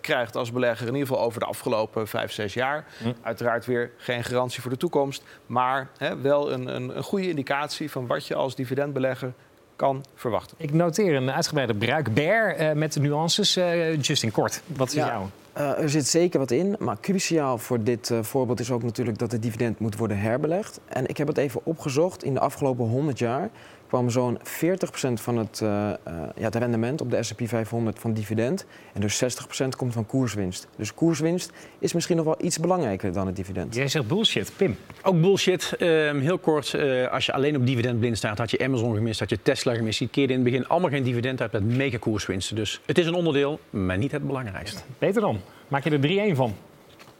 krijgt 0.00 0.36
als 0.36 0.52
belegger. 0.52 0.86
In 0.86 0.92
ieder 0.92 1.08
geval 1.08 1.24
over 1.24 1.40
de 1.40 1.46
afgelopen 1.46 2.08
5, 2.08 2.32
6 2.32 2.54
jaar. 2.54 2.84
Uiteraard 3.22 3.66
weer 3.66 3.90
geen 3.96 4.24
garantie 4.24 4.60
voor 4.62 4.70
de 4.70 4.76
toekomst. 4.76 5.22
Maar 5.46 5.88
hè, 5.98 6.20
wel 6.20 6.52
een, 6.52 6.74
een, 6.74 6.96
een 6.96 7.02
goede 7.02 7.28
indicatie 7.28 7.90
van 7.90 8.06
wat 8.06 8.26
je 8.26 8.34
als 8.34 8.54
dividendbelegger 8.54 9.32
kan 9.76 10.04
verwachten. 10.14 10.56
Ik 10.60 10.72
noteer 10.72 11.14
een 11.14 11.30
uitgebreide 11.30 11.74
bruikbaar 11.74 12.54
eh 12.54 12.72
met 12.72 12.92
de 12.92 13.00
nuances. 13.00 13.56
Eh 13.56 14.00
Justin, 14.00 14.30
kort, 14.30 14.62
wat 14.66 14.88
is 14.88 14.94
Ja. 14.94 15.06
jou? 15.06 15.26
Eh, 15.52 15.78
er 15.78 15.90
zit 15.90 16.06
zeker 16.06 16.38
wat 16.38 16.50
in, 16.50 16.76
maar 16.78 17.00
cruciaal 17.00 17.58
voor 17.58 17.82
dit 17.82 18.10
eh, 18.10 18.22
voorbeeld 18.22 18.60
is 18.60 18.70
ook 18.70 18.82
natuurlijk 18.82 19.18
dat 19.18 19.32
het 19.32 19.42
dividend 19.42 19.78
moet 19.78 19.96
worden 19.96 20.18
herbelegd. 20.18 20.80
En 20.86 21.06
ik 21.06 21.16
heb 21.16 21.26
het 21.26 21.38
even 21.38 21.60
opgezocht. 21.64 22.24
In 22.24 22.34
de 22.34 22.40
afgelopen 22.40 22.88
100 22.88 23.18
jaar 23.18 23.50
kwam 23.92 24.10
zo'n 24.10 24.38
40% 24.42 25.20
van 25.20 25.36
het, 25.36 25.60
eh, 25.60 25.90
eh, 25.90 25.96
ja, 26.36 26.44
het 26.44 26.54
rendement 26.54 27.00
op 27.00 27.10
de 27.10 27.22
S&P 27.22 27.42
500 27.44 27.98
van 27.98 28.12
dividend. 28.12 28.66
En 28.92 29.00
dus 29.00 29.16
60% 29.16 29.76
komt 29.76 29.92
van 29.92 30.06
koerswinst. 30.06 30.68
Dus 30.76 30.94
koerswinst 30.94 31.50
is 31.78 31.92
misschien 31.92 32.16
nog 32.16 32.24
wel 32.24 32.36
iets 32.40 32.58
belangrijker 32.58 33.12
dan 33.12 33.26
het 33.26 33.36
dividend. 33.36 33.74
Jij 33.74 33.88
zegt 33.88 34.06
bullshit, 34.06 34.52
Pim. 34.56 34.76
Ook 35.02 35.20
bullshit. 35.20 35.74
Ehm, 35.78 36.20
heel 36.20 36.38
kort, 36.38 36.74
eh, 36.74 37.12
als 37.12 37.26
je 37.26 37.32
alleen 37.32 37.56
op 37.56 37.66
dividend 37.66 37.98
blind 37.98 38.16
staat, 38.16 38.38
had 38.38 38.50
je 38.50 38.58
Amazon 38.58 38.94
gemist, 38.94 39.20
had 39.20 39.30
je 39.30 39.42
Tesla 39.42 39.74
gemist. 39.74 39.98
Die 39.98 40.08
keerde 40.08 40.32
in 40.32 40.38
het 40.38 40.48
begin 40.48 40.68
allemaal 40.68 40.90
geen 40.90 41.02
dividend 41.02 41.40
uit 41.40 41.52
met 41.52 41.64
mega 41.64 41.98
koerswinsten. 41.98 42.56
Dus 42.56 42.80
het 42.86 42.98
is 42.98 43.06
een 43.06 43.14
onderdeel, 43.14 43.60
maar 43.70 43.98
niet 43.98 44.12
het 44.12 44.26
belangrijkste. 44.26 44.80
Beter 44.98 45.20
dan. 45.20 45.40
Maak 45.68 45.84
je 45.84 45.90
er 45.90 46.00
3-1 46.00 46.36
van. 46.36 46.54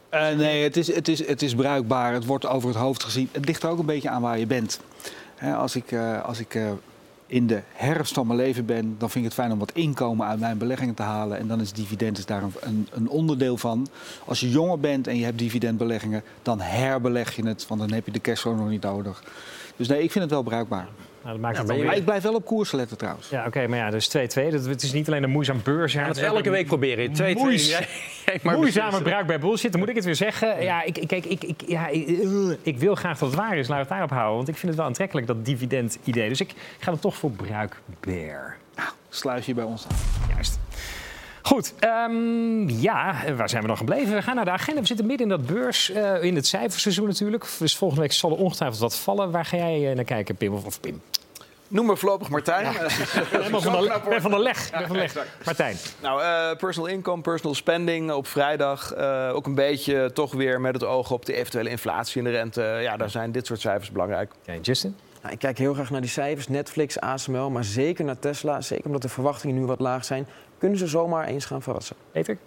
Eh, 0.09 0.35
nee, 0.35 0.63
het 0.63 0.77
is, 0.77 0.95
het, 0.95 1.07
is, 1.07 1.27
het 1.27 1.41
is 1.41 1.55
bruikbaar. 1.55 2.13
Het 2.13 2.25
wordt 2.25 2.47
over 2.47 2.69
het 2.69 2.77
hoofd 2.77 3.03
gezien. 3.03 3.29
Het 3.31 3.45
ligt 3.45 3.63
er 3.63 3.69
ook 3.69 3.79
een 3.79 3.85
beetje 3.85 4.09
aan 4.09 4.21
waar 4.21 4.39
je 4.39 4.47
bent. 4.47 4.79
Als 5.51 5.75
ik, 5.75 5.91
eh, 5.91 6.23
als 6.23 6.39
ik 6.39 6.55
eh, 6.55 6.71
in 7.27 7.47
de 7.47 7.61
herfst 7.73 8.13
van 8.13 8.27
mijn 8.27 8.39
leven 8.39 8.65
ben, 8.65 8.95
dan 8.97 9.09
vind 9.09 9.25
ik 9.25 9.31
het 9.31 9.39
fijn 9.39 9.51
om 9.51 9.59
wat 9.59 9.71
inkomen 9.71 10.27
uit 10.27 10.39
mijn 10.39 10.57
beleggingen 10.57 10.93
te 10.93 11.01
halen. 11.01 11.37
En 11.37 11.47
dan 11.47 11.61
is 11.61 11.71
dividend 11.71 12.17
is 12.17 12.25
daar 12.25 12.43
een, 12.59 12.87
een 12.91 13.09
onderdeel 13.09 13.57
van. 13.57 13.87
Als 14.25 14.39
je 14.39 14.49
jonger 14.49 14.79
bent 14.79 15.07
en 15.07 15.17
je 15.17 15.23
hebt 15.23 15.37
dividendbeleggingen, 15.37 16.23
dan 16.41 16.59
herbeleg 16.59 17.35
je 17.35 17.47
het. 17.47 17.67
Want 17.67 17.79
dan 17.79 17.91
heb 17.91 18.05
je 18.05 18.11
de 18.11 18.21
cashflow 18.21 18.57
nog 18.57 18.69
niet 18.69 18.81
nodig. 18.81 19.23
Dus 19.75 19.87
nee, 19.87 20.03
ik 20.03 20.11
vind 20.11 20.23
het 20.23 20.33
wel 20.33 20.43
bruikbaar. 20.43 20.87
Nou, 21.23 21.35
dat 21.35 21.43
maakt 21.43 21.57
het 21.57 21.67
je- 21.67 21.73
Maar 21.73 21.83
weer... 21.87 21.95
ik 21.97 22.05
blijf 22.05 22.23
wel 22.23 22.33
op 22.33 22.45
koers 22.45 22.71
letten 22.71 22.97
trouwens. 22.97 23.29
Ja, 23.29 23.45
oké, 23.45 23.67
maar 23.67 23.77
ja, 23.77 23.89
dus 23.89 24.07
2-2. 24.07 24.11
Dat- 24.51 24.65
Het 24.65 24.83
is 24.83 24.93
niet 24.93 25.07
alleen 25.07 25.23
een 25.23 25.29
moeizaam 25.29 25.59
beursjaar. 25.63 26.05
Dat 26.07 26.15
het 26.15 26.23
is 26.25 26.29
ook 26.31 26.35
elke 26.37 26.49
week 26.49 26.67
proberen. 26.67 27.13
Twee, 27.13 27.13
twee. 27.13 27.35
moeis- 27.43 27.69
Jij- 27.69 27.87
jij 28.25 28.39
mag 28.43 28.55
Moeizame 28.55 28.85
beslissen. 28.85 29.03
bruikbaar 29.11 29.39
bullshit, 29.39 29.71
dan 29.71 29.79
moet 29.79 29.89
ik 29.89 29.95
het 29.95 30.05
weer 30.05 30.15
zeggen. 30.15 30.63
Ja, 30.63 30.83
ik, 30.83 30.97
ik- 30.97 31.07
kijk, 31.07 31.25
ik, 31.25 31.43
ik, 31.43 31.61
ja, 31.67 31.87
ik, 31.87 32.07
eh, 32.07 32.49
ik 32.61 32.77
wil 32.77 32.95
graag 32.95 33.17
dat 33.17 33.29
het 33.29 33.37
waar 33.39 33.57
is, 33.57 33.67
laat 33.67 33.79
het 33.79 33.89
daarop 33.89 34.09
houden. 34.09 34.35
Want 34.35 34.47
ik 34.47 34.53
vind 34.55 34.67
het 34.67 34.75
wel 34.75 34.85
aantrekkelijk, 34.85 35.27
dat 35.27 35.45
dividend-idee. 35.45 36.29
Dus 36.29 36.41
ik 36.41 36.53
ga 36.79 36.91
er 36.91 36.99
toch 36.99 37.15
voor 37.15 37.31
bruikbaar. 37.31 38.57
Sluis 39.09 39.45
je 39.45 39.53
bij 39.53 39.63
ons 39.63 39.85
aan. 39.91 39.97
Juist. 40.33 40.59
Goed, 41.43 41.73
ehm, 41.79 42.69
ja, 42.69 43.15
waar 43.35 43.49
zijn 43.49 43.61
we 43.61 43.67
dan 43.67 43.77
gebleven? 43.77 44.15
We 44.15 44.21
gaan 44.21 44.35
naar 44.35 44.45
de 44.45 44.51
agenda. 44.51 44.81
We 44.81 44.87
zitten 44.87 45.05
midden 45.05 45.31
in 45.31 45.37
dat 45.37 45.45
beurs, 45.45 45.89
eh, 45.89 46.23
in 46.23 46.35
het 46.35 46.47
cijferseizoen 46.47 47.07
natuurlijk. 47.07 47.45
Dus 47.59 47.75
volgende 47.77 48.03
week 48.03 48.13
zal 48.13 48.31
er 48.31 48.37
ongetwijfeld 48.37 48.81
wat 48.81 48.95
vallen. 48.95 49.31
Waar 49.31 49.45
ga 49.45 49.57
jij 49.57 49.89
eh, 49.89 49.95
naar 49.95 50.03
kijken, 50.03 50.35
Pim? 50.35 50.53
Of, 50.53 50.65
of 50.65 50.79
Pim? 50.79 51.01
Noem 51.67 51.85
me 51.85 51.97
voorlopig 51.97 52.29
Martijn. 52.29 52.63
Ben 53.31 53.61
van 53.61 53.81
de, 53.81 54.01
ben 54.09 54.21
van 54.21 54.31
de 54.31 54.39
leg. 54.39 54.71
Ben 54.71 54.87
van 54.87 54.95
de 54.95 55.01
leg. 55.01 55.15
Martijn. 55.45 55.77
Nou, 56.01 56.21
eh, 56.21 56.57
personal 56.57 56.89
income, 56.89 57.21
personal 57.21 57.55
spending 57.55 58.11
op 58.11 58.27
vrijdag. 58.27 58.95
ook 59.33 59.45
een 59.45 59.55
beetje 59.55 60.11
toch 60.13 60.33
weer 60.33 60.61
met 60.61 60.73
het 60.73 60.83
oog 60.83 61.11
op 61.11 61.25
de 61.25 61.33
eventuele 61.33 61.69
inflatie 61.69 62.17
en 62.17 62.23
de 62.23 62.31
rente. 62.31 62.61
Ja, 62.81 62.97
daar 62.97 63.09
zijn 63.09 63.31
dit 63.31 63.45
soort 63.45 63.61
cijfers 63.61 63.91
belangrijk. 63.91 64.31
Oké, 64.41 64.57
Justin? 64.61 64.95
Nou, 65.23 65.35
ik 65.35 65.41
kijk 65.41 65.57
heel 65.57 65.73
graag 65.73 65.89
naar 65.89 66.01
die 66.01 66.09
cijfers, 66.09 66.47
Netflix, 66.47 66.99
ASML, 66.99 67.49
maar 67.49 67.63
zeker 67.63 68.05
naar 68.05 68.19
Tesla. 68.19 68.61
Zeker 68.61 68.85
omdat 68.85 69.01
de 69.01 69.09
verwachtingen 69.09 69.55
nu 69.55 69.65
wat 69.65 69.79
laag 69.79 70.05
zijn, 70.05 70.27
kunnen 70.57 70.77
ze 70.77 70.87
zomaar 70.87 71.25
eens 71.25 71.45
gaan 71.45 71.61
verrassen. 71.61 71.95
Peter? 72.11 72.37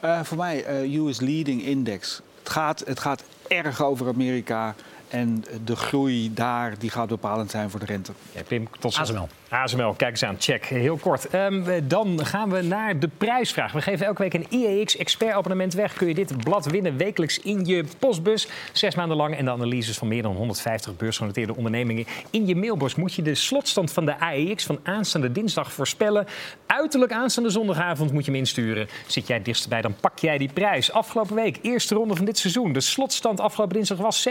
Eh, 0.00 0.20
voor 0.22 0.36
mij 0.36 0.64
eh, 0.64 0.94
US 0.94 1.20
Leading 1.20 1.62
Index. 1.62 2.22
Het 2.38 2.48
gaat, 2.48 2.82
het 2.86 3.00
gaat 3.00 3.24
erg 3.48 3.82
over 3.82 4.08
Amerika. 4.08 4.74
En 5.10 5.44
de 5.64 5.76
groei 5.76 6.34
daar 6.34 6.78
die 6.78 6.90
gaat 6.90 7.08
bepalend 7.08 7.50
zijn 7.50 7.70
voor 7.70 7.80
de 7.80 7.86
rente. 7.86 8.12
Ja, 8.32 8.42
Pim, 8.48 8.68
tot 8.78 8.92
slot. 8.92 9.08
ASML. 9.08 9.28
ASML, 9.48 9.92
kijk 9.92 10.10
eens 10.10 10.24
aan, 10.24 10.36
check. 10.38 10.64
Heel 10.64 10.96
kort. 10.96 11.28
Ehm, 11.28 11.80
dan 11.84 12.26
gaan 12.26 12.50
we 12.50 12.62
naar 12.62 12.98
de 12.98 13.08
prijsvraag. 13.18 13.72
We 13.72 13.82
geven 13.82 14.06
elke 14.06 14.22
week 14.22 14.34
een 14.34 14.46
IEX 14.48 14.96
expert 14.96 15.32
abonnement 15.32 15.74
weg. 15.74 15.94
Kun 15.94 16.08
je 16.08 16.14
dit 16.14 16.36
blad 16.36 16.66
winnen 16.66 16.96
wekelijks 16.96 17.38
in 17.38 17.64
je 17.64 17.84
postbus. 17.98 18.48
Zes 18.72 18.94
maanden 18.94 19.16
lang. 19.16 19.36
En 19.36 19.44
de 19.44 19.50
analyses 19.50 19.98
van 19.98 20.08
meer 20.08 20.22
dan 20.22 20.36
150 20.36 20.96
beursgenoteerde 20.96 21.56
ondernemingen 21.56 22.06
in 22.30 22.46
je 22.46 22.56
mailbox. 22.56 22.94
Moet 22.94 23.14
je 23.14 23.22
de 23.22 23.34
slotstand 23.34 23.92
van 23.92 24.04
de 24.04 24.18
AEX 24.18 24.64
van 24.64 24.78
aanstaande 24.82 25.32
dinsdag 25.32 25.72
voorspellen. 25.72 26.26
Uiterlijk 26.66 27.12
aanstaande 27.12 27.50
zondagavond 27.50 28.12
moet 28.12 28.24
je 28.24 28.30
hem 28.30 28.40
insturen. 28.40 28.88
Zit 29.06 29.26
jij 29.26 29.42
dichtstbij, 29.42 29.80
dan 29.80 29.94
pak 30.00 30.18
jij 30.18 30.38
die 30.38 30.52
prijs. 30.52 30.92
Afgelopen 30.92 31.34
week, 31.34 31.58
eerste 31.62 31.94
ronde 31.94 32.16
van 32.16 32.24
dit 32.24 32.38
seizoen. 32.38 32.72
De 32.72 32.80
slotstand 32.80 33.40
afgelopen 33.40 33.76
dinsdag 33.76 33.98
was 33.98 34.22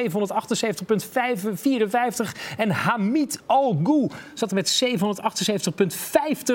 778,54. 0.69 2.31
En 2.57 2.71
Hamid 2.71 3.39
Al-Gou 3.45 4.09
zat 4.33 4.49
er 4.49 4.55
met 4.55 4.83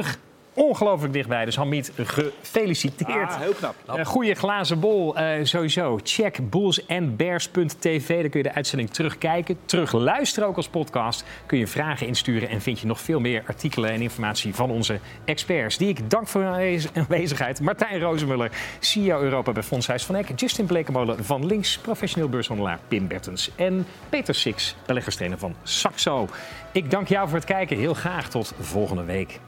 778,50. 0.05 0.18
Ongelooflijk 0.54 1.12
dichtbij. 1.12 1.44
Dus 1.44 1.56
Hamid, 1.56 1.92
gefeliciteerd. 1.96 3.30
Ah, 3.30 3.40
heel 3.40 3.52
knap. 3.52 3.74
Een 3.86 4.04
goede 4.04 4.34
glazen 4.34 4.80
bol, 4.80 5.16
eh, 5.16 5.44
sowieso. 5.44 5.98
Check 6.02 6.50
bullsandbears.tv. 6.50 8.20
Daar 8.20 8.28
kun 8.28 8.42
je 8.42 8.48
de 8.48 8.54
uitzending 8.54 8.90
terugkijken. 8.90 9.58
Terugluisteren 9.64 10.48
ook 10.48 10.56
als 10.56 10.68
podcast. 10.68 11.24
Kun 11.46 11.58
je 11.58 11.66
vragen 11.66 12.06
insturen 12.06 12.48
en 12.48 12.60
vind 12.60 12.80
je 12.80 12.86
nog 12.86 13.00
veel 13.00 13.20
meer 13.20 13.42
artikelen 13.46 13.90
en 13.90 14.00
informatie 14.00 14.54
van 14.54 14.70
onze 14.70 14.98
experts. 15.24 15.76
Die 15.76 15.88
ik 15.88 16.10
dank 16.10 16.28
voor 16.28 16.40
hun 16.40 16.50
aanwez- 16.52 16.88
aanwezigheid. 16.94 17.60
Martijn 17.60 18.00
Rozenmuller, 18.00 18.50
CEO 18.80 19.20
Europa 19.20 19.52
bij 19.52 19.62
Fondshuis 19.62 20.04
van 20.04 20.14
Eck. 20.14 20.40
Justin 20.40 20.66
Blekemolen 20.66 21.24
van 21.24 21.46
Links, 21.46 21.78
professioneel 21.78 22.28
beurshandelaar 22.28 22.78
Pim 22.88 23.08
Bertens. 23.08 23.50
En 23.56 23.86
Peter 24.08 24.34
Six, 24.34 24.76
beleggerstrainer 24.86 25.38
van 25.38 25.54
Saxo. 25.62 26.28
Ik 26.72 26.90
dank 26.90 27.08
jou 27.08 27.28
voor 27.28 27.36
het 27.38 27.46
kijken. 27.46 27.76
Heel 27.76 27.94
graag 27.94 28.28
tot 28.28 28.52
volgende 28.60 29.04
week. 29.04 29.40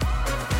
Thank 0.00 0.50
you. 0.50 0.55